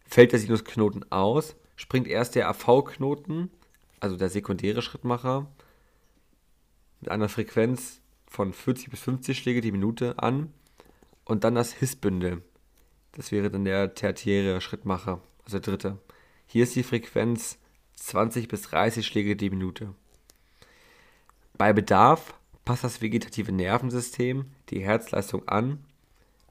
Fällt 0.07 0.31
der 0.31 0.39
Sinusknoten 0.39 1.11
aus, 1.11 1.57
springt 1.75 2.07
erst 2.07 2.37
der 2.37 2.49
AV-Knoten, 2.49 3.51
also 3.99 4.17
der 4.17 4.29
sekundäre 4.29 4.81
Schrittmacher, 4.81 5.51
mit 7.01 7.11
einer 7.11 7.29
Frequenz 7.29 8.01
von 8.29 8.53
40 8.53 8.91
bis 8.91 9.01
50 9.01 9.37
Schläge 9.37 9.61
die 9.61 9.73
Minute 9.73 10.21
an 10.21 10.53
und 11.25 11.43
dann 11.43 11.57
das 11.57 11.73
Hissbündel. 11.73 12.43
Das 13.13 13.33
wäre 13.33 13.51
dann 13.51 13.65
der 13.65 13.97
tertiäre 13.97 14.61
Schrittmacher, 14.61 15.21
also 15.45 15.59
der 15.59 15.73
dritte. 15.73 15.99
Hier 16.53 16.65
ist 16.65 16.75
die 16.75 16.83
Frequenz 16.83 17.59
20 17.95 18.49
bis 18.49 18.63
30 18.63 19.07
Schläge 19.07 19.37
die 19.37 19.51
Minute. 19.51 19.95
Bei 21.57 21.73
Bedarf 21.73 22.35
passt 22.65 22.83
das 22.83 23.01
vegetative 23.01 23.53
Nervensystem 23.53 24.47
die 24.71 24.81
Herzleistung 24.81 25.47
an, 25.47 25.79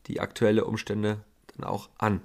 die 0.08 0.22
aktuelle 0.22 0.64
Umstände 0.64 1.26
dann 1.48 1.68
auch 1.68 1.90
an. 1.98 2.22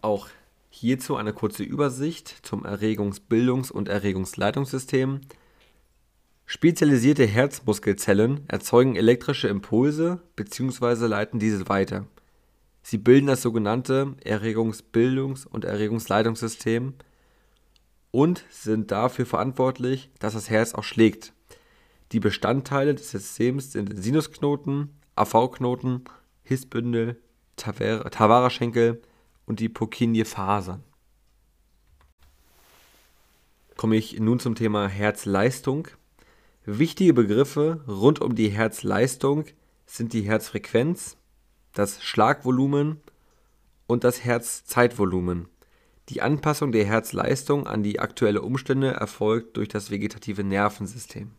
Auch 0.00 0.28
hierzu 0.70 1.16
eine 1.16 1.34
kurze 1.34 1.62
Übersicht 1.62 2.34
zum 2.42 2.64
Erregungsbildungs- 2.64 3.70
und 3.70 3.90
Erregungsleitungssystem. 3.90 5.20
Spezialisierte 6.46 7.26
Herzmuskelzellen 7.26 8.48
erzeugen 8.48 8.96
elektrische 8.96 9.48
Impulse 9.48 10.22
bzw. 10.36 11.04
leiten 11.06 11.38
diese 11.38 11.68
weiter. 11.68 12.06
Sie 12.82 12.98
bilden 12.98 13.28
das 13.28 13.42
sogenannte 13.42 14.14
Erregungsbildungs 14.24 15.46
und 15.46 15.64
Erregungsleitungssystem 15.64 16.94
und 18.10 18.44
sind 18.50 18.90
dafür 18.90 19.26
verantwortlich, 19.26 20.10
dass 20.18 20.34
das 20.34 20.50
Herz 20.50 20.74
auch 20.74 20.84
schlägt. 20.84 21.32
Die 22.12 22.20
Bestandteile 22.20 22.94
des 22.94 23.10
Systems 23.10 23.72
sind 23.72 24.02
Sinusknoten, 24.02 24.90
AV-Knoten, 25.16 26.04
Hissbündel, 26.42 27.20
Tavara-Schenkel 27.56 29.00
und 29.46 29.60
die 29.60 29.68
Purkinje-Fasern. 29.68 30.82
Komme 33.76 33.96
ich 33.96 34.20
nun 34.20 34.38
zum 34.38 34.54
Thema 34.54 34.88
Herzleistung. 34.88 35.88
Wichtige 36.64 37.14
Begriffe 37.14 37.82
rund 37.88 38.20
um 38.20 38.34
die 38.34 38.50
Herzleistung 38.50 39.46
sind 39.86 40.12
die 40.12 40.22
Herzfrequenz, 40.22 41.16
das 41.72 42.02
Schlagvolumen 42.02 43.00
und 43.86 44.04
das 44.04 44.24
Herzzeitvolumen. 44.24 45.48
Die 46.08 46.20
Anpassung 46.20 46.72
der 46.72 46.84
Herzleistung 46.84 47.66
an 47.66 47.82
die 47.82 48.00
aktuellen 48.00 48.38
Umstände 48.38 48.92
erfolgt 48.92 49.56
durch 49.56 49.68
das 49.68 49.90
vegetative 49.90 50.44
Nervensystem. 50.44 51.30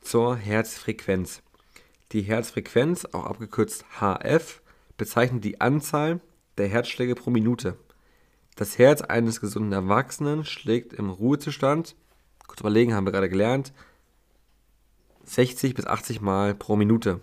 Zur 0.00 0.36
Herzfrequenz. 0.36 1.42
Die 2.12 2.22
Herzfrequenz, 2.22 3.06
auch 3.06 3.24
abgekürzt 3.24 3.84
HF, 3.98 4.60
bezeichnet 4.96 5.44
die 5.44 5.60
Anzahl 5.60 6.20
der 6.58 6.68
Herzschläge 6.68 7.14
pro 7.14 7.30
Minute. 7.30 7.78
Das 8.56 8.78
Herz 8.78 9.00
eines 9.00 9.40
gesunden 9.40 9.72
Erwachsenen 9.72 10.44
schlägt 10.44 10.92
im 10.92 11.08
Ruhezustand, 11.08 11.96
kurz 12.46 12.60
überlegen, 12.60 12.94
haben 12.94 13.06
wir 13.06 13.12
gerade 13.12 13.30
gelernt, 13.30 13.72
60 15.24 15.74
bis 15.74 15.86
80 15.86 16.20
Mal 16.20 16.54
pro 16.54 16.76
Minute. 16.76 17.20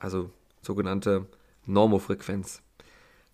Also 0.00 0.30
sogenannte 0.62 1.26
Normofrequenz. 1.66 2.62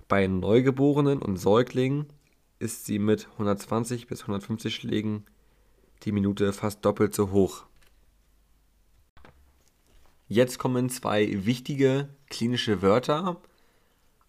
Bei 0.09 0.27
Neugeborenen 0.27 1.21
und 1.21 1.37
Säuglingen 1.37 2.07
ist 2.59 2.87
sie 2.87 2.99
mit 2.99 3.29
120 3.33 4.07
bis 4.07 4.23
150 4.23 4.75
Schlägen 4.75 5.25
die 6.03 6.13
Minute 6.13 6.53
fast 6.53 6.85
doppelt 6.85 7.15
so 7.15 7.31
hoch. 7.31 7.65
Jetzt 10.29 10.59
kommen 10.59 10.91
zwei 10.91 11.45
wichtige 11.45 12.09
klinische 12.29 12.83
Wörter. 12.83 13.41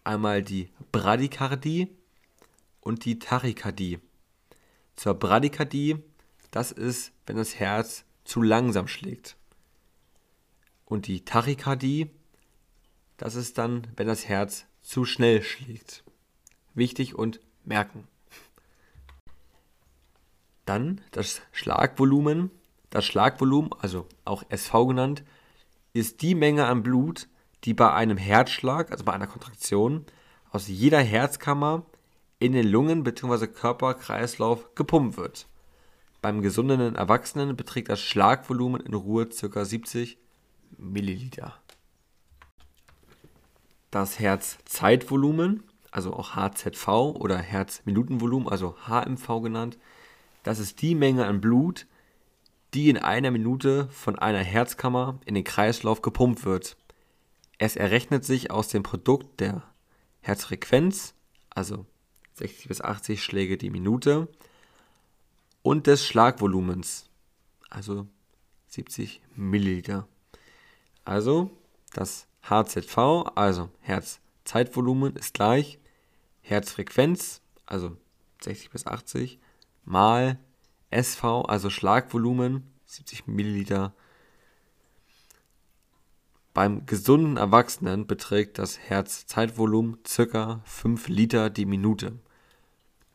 Einmal 0.04 0.42
die 0.42 0.70
Bradykardie 0.92 1.88
und 2.80 3.04
die 3.04 3.18
Tachykardie. 3.18 3.98
Zur 4.94 5.14
Bradykardie, 5.14 5.96
das 6.50 6.70
ist, 6.72 7.12
wenn 7.26 7.36
das 7.36 7.56
Herz 7.56 8.04
zu 8.24 8.42
langsam 8.42 8.88
schlägt. 8.88 9.36
Und 10.84 11.06
die 11.08 11.24
Tachykardie, 11.24 12.10
das 13.16 13.34
ist 13.34 13.58
dann, 13.58 13.86
wenn 13.96 14.06
das 14.06 14.28
Herz 14.28 14.66
zu 14.82 15.04
schnell 15.04 15.42
schlägt. 15.42 16.04
Wichtig 16.74 17.14
und 17.14 17.40
merken. 17.64 18.06
Dann 20.64 21.00
das 21.12 21.40
Schlagvolumen. 21.52 22.50
Das 22.90 23.04
Schlagvolumen, 23.04 23.70
also 23.78 24.06
auch 24.24 24.44
SV 24.48 24.86
genannt, 24.86 25.24
ist 25.92 26.22
die 26.22 26.34
Menge 26.34 26.66
an 26.66 26.82
Blut, 26.82 27.28
die 27.64 27.74
bei 27.74 27.92
einem 27.92 28.16
Herzschlag, 28.16 28.92
also 28.92 29.04
bei 29.04 29.12
einer 29.12 29.26
Kontraktion, 29.26 30.04
aus 30.50 30.68
jeder 30.68 31.00
Herzkammer 31.00 31.84
in 32.38 32.52
den 32.52 32.66
Lungen 32.66 33.02
bzw. 33.02 33.46
Körperkreislauf 33.46 34.74
gepumpt 34.74 35.16
wird. 35.16 35.46
Beim 36.22 36.42
gesunden 36.42 36.94
Erwachsenen 36.94 37.56
beträgt 37.56 37.88
das 37.88 38.00
Schlagvolumen 38.00 38.80
in 38.80 38.94
Ruhe 38.94 39.26
ca. 39.26 39.64
70 39.64 40.18
Milliliter. 40.76 41.54
Das 43.96 44.18
Herzzeitvolumen, 44.18 45.62
also 45.90 46.12
auch 46.12 46.36
HZV 46.36 46.86
oder 47.14 47.38
Herzminutenvolumen, 47.38 48.46
also 48.46 48.76
HMV 48.86 49.40
genannt, 49.42 49.78
das 50.42 50.58
ist 50.58 50.82
die 50.82 50.94
Menge 50.94 51.24
an 51.24 51.40
Blut, 51.40 51.86
die 52.74 52.90
in 52.90 52.98
einer 52.98 53.30
Minute 53.30 53.88
von 53.88 54.18
einer 54.18 54.40
Herzkammer 54.40 55.18
in 55.24 55.34
den 55.34 55.44
Kreislauf 55.44 56.02
gepumpt 56.02 56.44
wird. 56.44 56.76
Es 57.56 57.74
errechnet 57.74 58.26
sich 58.26 58.50
aus 58.50 58.68
dem 58.68 58.82
Produkt 58.82 59.40
der 59.40 59.62
Herzfrequenz, 60.20 61.14
also 61.48 61.86
60 62.34 62.68
bis 62.68 62.82
80 62.82 63.24
Schläge 63.24 63.56
die 63.56 63.70
Minute, 63.70 64.28
und 65.62 65.86
des 65.86 66.04
Schlagvolumens, 66.04 67.08
also 67.70 68.06
70 68.66 69.22
Milliliter. 69.36 70.06
Also 71.06 71.50
das 71.94 72.26
HZV, 72.48 73.32
also 73.34 73.70
Herzzeitvolumen, 73.80 75.16
ist 75.16 75.34
gleich 75.34 75.78
Herzfrequenz, 76.42 77.42
also 77.66 77.96
60 78.42 78.70
bis 78.70 78.86
80, 78.86 79.38
mal 79.84 80.38
SV, 80.90 81.42
also 81.42 81.70
Schlagvolumen, 81.70 82.70
70 82.86 83.26
Milliliter. 83.26 83.94
Beim 86.54 86.86
gesunden 86.86 87.36
Erwachsenen 87.36 88.06
beträgt 88.06 88.58
das 88.58 88.78
Herzzeitvolumen 88.78 89.98
ca. 90.04 90.60
5 90.64 91.08
Liter 91.08 91.50
die 91.50 91.66
Minute. 91.66 92.18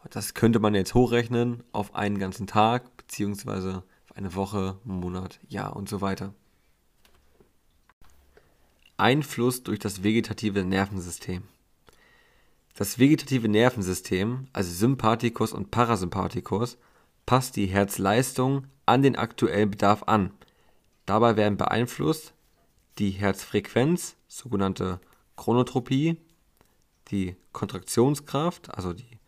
Das 0.10 0.34
könnte 0.34 0.60
man 0.60 0.76
jetzt 0.76 0.94
hochrechnen 0.94 1.64
auf 1.72 1.96
einen 1.96 2.20
ganzen 2.20 2.48
Tag, 2.48 2.98
beziehungsweise 2.98 3.84
auf 4.04 4.18
eine 4.18 4.36
Woche, 4.36 4.78
Monat, 4.84 5.40
Jahr 5.48 5.76
und 5.76 5.88
so 5.88 6.02
weiter. 6.02 6.34
Einfluss 9.02 9.64
durch 9.64 9.80
das 9.80 10.04
vegetative 10.04 10.64
Nervensystem. 10.64 11.44
Das 12.76 13.00
vegetative 13.00 13.50
Nervensystem, 13.50 14.48
also 14.54 14.72
Sympathikus 14.72 15.52
und 15.52 15.72
Parasympathikus, 15.72 16.78
passt 17.26 17.56
die 17.56 17.68
Herzleistung 17.68 18.68
an 18.86 19.02
den 19.02 19.16
aktuellen 19.16 19.72
Bedarf 19.72 20.04
an. 20.04 20.32
Dabei 21.06 21.36
werden 21.36 21.58
beeinflusst 21.58 22.34
die 22.98 23.12
Herzfrequenz, 23.12 24.16
sogenannte 24.28 25.00
Chronotropie, 25.36 26.18
die 27.10 27.36
Kontraktionskraft, 27.52 28.74
also 28.74 28.94
die 28.94 29.20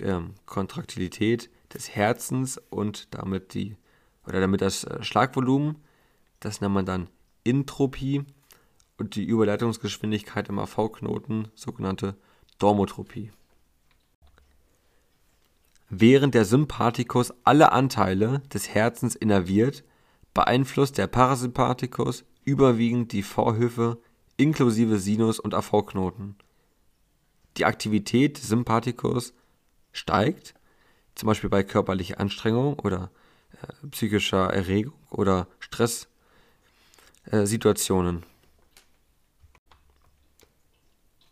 ähm, 0.00 0.34
Kontraktilität 0.46 1.50
des 1.72 1.90
Herzens 1.90 2.60
und 2.70 3.08
damit 3.14 3.54
die 3.54 3.76
oder 4.26 4.40
damit 4.40 4.60
das 4.60 4.84
äh, 4.84 5.02
Schlagvolumen, 5.02 5.76
das 6.40 6.60
nennt 6.60 6.74
man 6.74 6.86
dann 6.86 7.08
Intropie 7.44 8.24
und 9.02 9.16
die 9.16 9.24
Überleitungsgeschwindigkeit 9.24 10.48
im 10.48 10.60
AV-Knoten, 10.60 11.48
sogenannte 11.56 12.14
Dormotropie. 12.60 13.32
Während 15.88 16.34
der 16.34 16.44
Sympathikus 16.44 17.34
alle 17.42 17.72
Anteile 17.72 18.44
des 18.54 18.68
Herzens 18.68 19.16
innerviert, 19.16 19.82
beeinflusst 20.34 20.98
der 20.98 21.08
Parasympathikus 21.08 22.24
überwiegend 22.44 23.10
die 23.10 23.24
Vorhöfe 23.24 23.98
inklusive 24.36 25.00
Sinus- 25.00 25.40
und 25.40 25.52
AV-Knoten. 25.52 26.36
Die 27.56 27.64
Aktivität 27.64 28.38
des 28.38 28.46
Sympathikus 28.46 29.34
steigt, 29.90 30.54
zum 31.16 31.26
Beispiel 31.26 31.50
bei 31.50 31.64
körperlicher 31.64 32.20
Anstrengung 32.20 32.78
oder 32.78 33.10
äh, 33.60 33.66
psychischer 33.88 34.54
Erregung 34.54 34.94
oder 35.10 35.48
Stresssituationen. 35.58 38.22
Äh, 38.22 38.31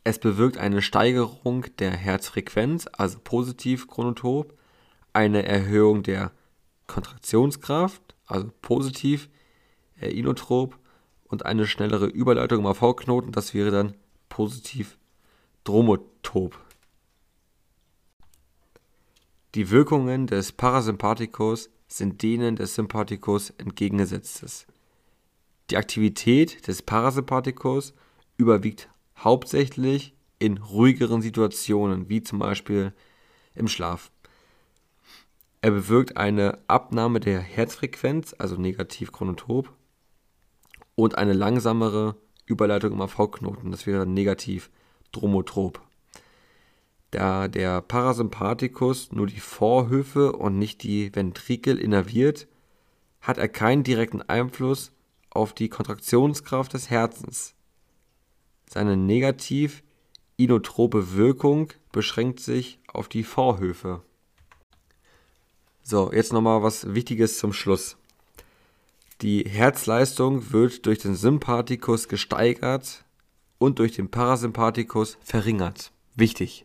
es 0.05 0.19
bewirkt 0.19 0.59
eine 0.59 0.83
Steigerung 0.83 1.67
der 1.79 1.91
Herzfrequenz, 1.91 2.89
also 2.93 3.19
positiv 3.23 3.87
chronotop, 3.87 4.57
eine 5.13 5.45
Erhöhung 5.45 6.03
der 6.03 6.33
Kontraktionskraft, 6.87 8.15
also 8.27 8.51
positiv 8.63 9.29
äh, 10.01 10.11
inotrop 10.11 10.79
und 11.25 11.47
eine 11.47 11.67
schnellere 11.67 12.07
Überleitung 12.07 12.61
im 12.61 12.67
AV-Knoten, 12.67 13.33
das 13.33 13.55
wäre 13.55 13.71
dann 13.71 13.95
positiv 14.29 14.99
dromotop. 15.65 16.59
Die 19.55 19.71
Wirkungen 19.71 20.27
des 20.27 20.53
Parasympathikus 20.53 21.71
sind 21.89 22.23
denen 22.23 22.55
des 22.55 22.77
Sympathikus 22.77 23.51
entgegengesetztes. 23.51 24.67
Die 25.71 25.77
Aktivität 25.77 26.67
des 26.69 26.83
Parasympathikus 26.83 27.93
überwiegt 28.37 28.89
hauptsächlich 29.23 30.15
in 30.39 30.59
ruhigeren 30.59 31.23
Situationen, 31.23 32.09
wie 32.09 32.23
zum 32.23 32.39
Beispiel 32.39 32.93
im 33.55 33.69
Schlaf. 33.69 34.11
Er 35.63 35.73
bewirkt 35.73 36.17
eine 36.17 36.59
Abnahme 36.69 37.21
der 37.21 37.41
Herzfrequenz, 37.41 38.35
also 38.39 38.57
negativ 38.57 39.13
chronotop, 39.13 39.71
und 40.95 41.19
eine 41.19 41.35
langsamere 41.35 42.17
Überleitung 42.47 42.93
im 42.93 43.01
AV-Knoten, 43.03 43.71
das 43.71 43.87
wäre 43.87 44.07
negativ 44.07 44.71
dromotrop. 45.13 45.81
Da 47.11 47.49
der 47.49 47.81
Parasympathikus 47.83 49.13
nur 49.13 49.27
die 49.27 49.41
Vorhöfe 49.41 50.33
und 50.33 50.59
nicht 50.59 50.83
die 50.83 51.15
Ventrikel 51.15 51.79
innerviert, 51.79 52.47
hat 53.21 53.39
er 53.39 53.49
keinen 53.49 53.83
direkten 53.83 54.23
Einfluss 54.23 54.93
auf 55.31 55.53
die 55.53 55.69
Kontraktionskraft 55.69 56.73
des 56.73 56.89
Herzens. 56.89 57.55
Seine 58.73 58.97
negativ 58.97 59.83
inotrope 60.37 61.15
Wirkung 61.15 61.73
beschränkt 61.91 62.39
sich 62.39 62.79
auf 62.87 63.09
die 63.09 63.25
Vorhöfe. 63.25 64.01
So, 65.83 66.13
jetzt 66.13 66.33
nochmal 66.33 66.63
was 66.63 66.95
Wichtiges 66.95 67.39
zum 67.39 67.53
Schluss. 67.53 67.97
Die 69.23 69.43
Herzleistung 69.43 70.53
wird 70.53 70.87
durch 70.87 71.01
den 71.01 71.17
Sympathikus 71.17 72.07
gesteigert 72.07 73.05
und 73.59 73.81
durch 73.81 73.91
den 73.91 74.09
Parasympathikus 74.09 75.19
verringert. 75.21 75.91
Wichtig. 76.15 76.65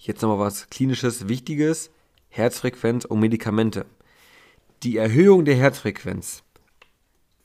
Jetzt 0.00 0.22
nochmal 0.22 0.44
was 0.44 0.68
klinisches 0.70 1.28
Wichtiges. 1.28 1.92
Herzfrequenz 2.30 3.04
und 3.04 3.20
Medikamente. 3.20 3.86
Die 4.82 4.96
Erhöhung 4.96 5.44
der 5.44 5.54
Herzfrequenz 5.54 6.42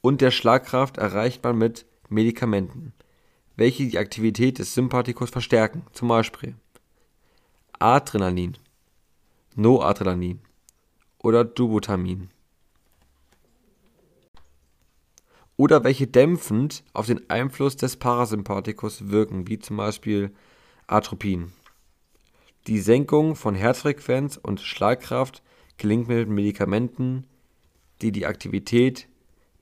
und 0.02 0.22
der 0.22 0.32
Schlagkraft 0.32 0.98
erreicht 0.98 1.44
man 1.44 1.60
mit 1.60 1.86
Medikamenten, 2.10 2.94
welche 3.56 3.88
die 3.88 3.98
Aktivität 3.98 4.60
des 4.60 4.74
Sympathikus 4.74 5.30
verstärken, 5.30 5.84
zum 5.92 6.08
Beispiel 6.08 6.56
Adrenalin, 7.80 8.58
Noadrenalin 9.56 10.40
oder 11.20 11.44
Dubutamin. 11.44 12.30
Oder 15.58 15.84
welche 15.84 16.06
dämpfend 16.06 16.84
auf 16.94 17.08
den 17.08 17.30
Einfluss 17.30 17.76
des 17.76 17.98
Parasympathikus 17.98 19.10
wirken, 19.10 19.48
wie 19.48 19.58
zum 19.58 19.78
Beispiel 19.78 20.32
Atropin. 20.86 21.52
Die 22.68 22.80
Senkung 22.80 23.36
von 23.36 23.56
Herzfrequenz 23.56 24.38
und 24.38 24.62
Schlagkraft 24.62 25.42
gelingt 25.78 26.08
mit 26.08 26.30
Medikamenten, 26.30 27.26
die 28.02 28.12
die 28.12 28.26
Aktivität 28.26 29.08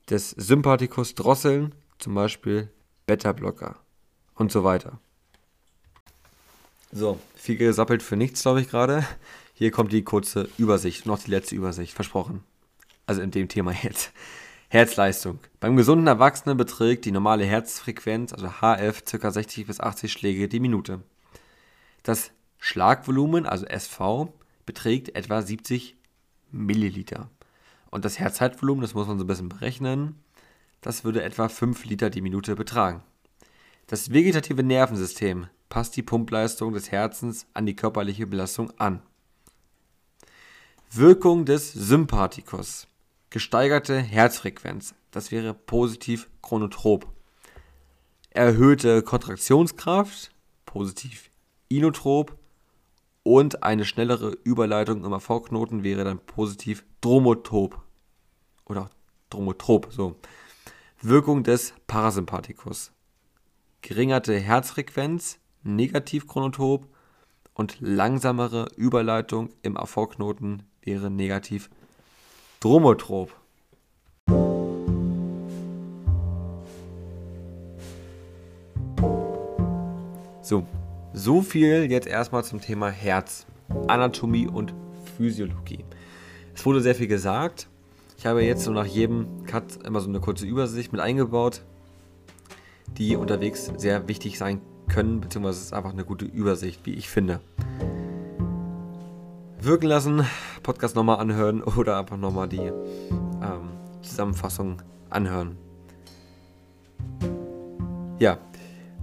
des 0.09 0.31
Sympathikus 0.31 1.15
drosseln, 1.15 1.73
zum 1.99 2.15
Beispiel 2.15 2.69
Beta-Blocker 3.05 3.75
und 4.35 4.51
so 4.51 4.63
weiter. 4.63 4.99
So, 6.91 7.19
viel 7.35 7.57
gesappelt 7.57 8.03
für 8.03 8.15
nichts, 8.15 8.41
glaube 8.41 8.61
ich 8.61 8.69
gerade. 8.69 9.05
Hier 9.53 9.71
kommt 9.71 9.91
die 9.91 10.03
kurze 10.03 10.49
Übersicht, 10.57 11.05
noch 11.05 11.19
die 11.19 11.31
letzte 11.31 11.55
Übersicht, 11.55 11.93
versprochen. 11.93 12.43
Also 13.05 13.21
in 13.21 13.31
dem 13.31 13.47
Thema 13.47 13.71
jetzt. 13.83 14.11
Herzleistung. 14.67 15.39
Beim 15.59 15.77
gesunden 15.77 16.07
Erwachsenen 16.07 16.57
beträgt 16.57 17.05
die 17.05 17.11
normale 17.11 17.45
Herzfrequenz, 17.45 18.33
also 18.33 18.47
HF, 18.61 19.05
ca. 19.05 19.31
60 19.31 19.67
bis 19.67 19.79
80 19.79 20.11
Schläge 20.11 20.47
die 20.49 20.59
Minute. 20.59 21.01
Das 22.03 22.31
Schlagvolumen, 22.59 23.45
also 23.45 23.65
SV, 23.65 24.33
beträgt 24.65 25.15
etwa 25.15 25.41
70 25.41 25.95
Milliliter. 26.51 27.29
Und 27.91 28.05
das 28.05 28.19
Herzzeitvolumen, 28.19 28.81
das 28.81 28.93
muss 28.93 29.07
man 29.07 29.17
so 29.17 29.23
ein 29.23 29.27
bisschen 29.27 29.49
berechnen, 29.49 30.19
das 30.81 31.03
würde 31.03 31.23
etwa 31.23 31.49
5 31.49 31.85
Liter 31.85 32.09
die 32.09 32.21
Minute 32.21 32.55
betragen. 32.55 33.03
Das 33.87 34.11
vegetative 34.11 34.63
Nervensystem 34.63 35.47
passt 35.69 35.95
die 35.95 36.03
Pumpleistung 36.03 36.73
des 36.73 36.91
Herzens 36.91 37.47
an 37.53 37.65
die 37.65 37.75
körperliche 37.75 38.27
Belastung 38.27 38.71
an. 38.79 39.01
Wirkung 40.91 41.45
des 41.45 41.73
Sympathikus. 41.73 42.87
Gesteigerte 43.29 43.97
Herzfrequenz. 43.97 44.95
Das 45.11 45.31
wäre 45.31 45.53
positiv 45.53 46.29
chronotrop. 46.41 47.07
Erhöhte 48.29 49.01
Kontraktionskraft. 49.01 50.31
Positiv 50.65 51.29
inotrop 51.67 52.37
und 53.25 53.63
eine 53.63 53.85
schnellere 53.85 54.37
Überleitung 54.43 55.03
im 55.03 55.11
AV-Knoten 55.11 55.83
wäre 55.83 56.03
dann 56.03 56.19
positiv 56.19 56.85
Dromotop. 57.01 57.81
Oder 58.65 58.91
Dromotrop, 59.31 59.87
so. 59.91 60.15
Wirkung 61.07 61.43
des 61.43 61.75
Parasympathikus. 61.85 62.91
Geringerte 63.81 64.39
Herzfrequenz, 64.39 65.37
negativ 65.61 66.27
chronotop 66.27 66.87
und 67.53 67.77
langsamere 67.79 68.69
Überleitung 68.75 69.49
im 69.61 69.77
AV-Knoten 69.77 70.63
wäre 70.81 71.11
negativ 71.11 71.69
Dromotrop. 72.59 73.35
So, 80.41 80.65
so 81.13 81.43
viel 81.43 81.91
jetzt 81.91 82.07
erstmal 82.07 82.43
zum 82.43 82.61
Thema 82.61 82.89
Herz, 82.89 83.45
Anatomie 83.87 84.47
und 84.47 84.73
Physiologie. 85.17 85.85
Es 86.55 86.65
wurde 86.65 86.81
sehr 86.81 86.95
viel 86.95 87.07
gesagt. 87.07 87.67
Ich 88.25 88.27
habe 88.27 88.43
jetzt 88.43 88.63
so 88.63 88.71
nach 88.71 88.87
jedem 88.87 89.45
Cut 89.45 89.85
immer 89.85 90.01
so 90.01 90.09
eine 90.09 90.19
kurze 90.19 90.47
Übersicht 90.47 90.91
mit 90.91 90.99
eingebaut, 90.99 91.61
die 92.97 93.15
unterwegs 93.15 93.71
sehr 93.77 94.07
wichtig 94.07 94.39
sein 94.39 94.61
können, 94.87 95.21
beziehungsweise 95.21 95.59
es 95.59 95.65
ist 95.65 95.73
einfach 95.73 95.93
eine 95.93 96.05
gute 96.05 96.25
Übersicht, 96.25 96.87
wie 96.87 96.95
ich 96.95 97.07
finde. 97.07 97.39
Wirken 99.61 99.85
lassen, 99.85 100.25
Podcast 100.63 100.95
nochmal 100.95 101.19
anhören 101.19 101.61
oder 101.77 101.99
einfach 101.99 102.17
nochmal 102.17 102.49
die 102.49 102.57
ähm, 102.57 103.69
Zusammenfassung 104.01 104.81
anhören. 105.11 105.55
Ja, 108.17 108.39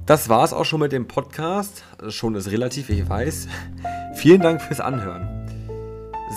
das 0.05 0.31
war 0.31 0.43
es 0.43 0.53
auch 0.53 0.65
schon 0.65 0.81
mit 0.81 0.91
dem 0.91 1.07
Podcast. 1.07 1.85
Schon 2.09 2.35
ist 2.35 2.51
relativ, 2.51 2.91
ich 2.91 3.09
weiß. 3.09 3.47
Vielen 4.15 4.41
Dank 4.41 4.61
fürs 4.61 4.81
Anhören. 4.81 5.32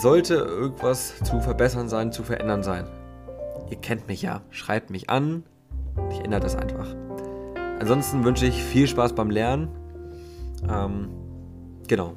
Sollte 0.02 0.36
irgendwas 0.36 1.18
zu 1.24 1.40
verbessern 1.40 1.88
sein, 1.88 2.12
zu 2.12 2.24
verändern 2.24 2.64
sein, 2.64 2.86
ihr 3.70 3.78
kennt 3.78 4.08
mich 4.08 4.22
ja, 4.22 4.42
schreibt 4.50 4.90
mich 4.90 5.10
an. 5.10 5.44
Ich 6.12 6.20
ändere 6.20 6.42
das 6.42 6.56
einfach. 6.56 6.94
Ansonsten 7.80 8.24
wünsche 8.26 8.46
ich 8.46 8.62
viel 8.62 8.88
Spaß 8.88 9.14
beim 9.14 9.30
Lernen. 9.30 9.70
Ähm, 10.70 11.10
genau. 11.88 12.14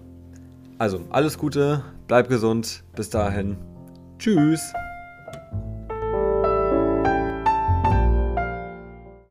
Also, 0.79 1.01
alles 1.11 1.39
Gute, 1.39 1.85
bleib 2.09 2.29
gesund. 2.29 2.83
Bis 2.97 3.11
dahin. 3.11 3.57
Tschüss. 4.19 4.73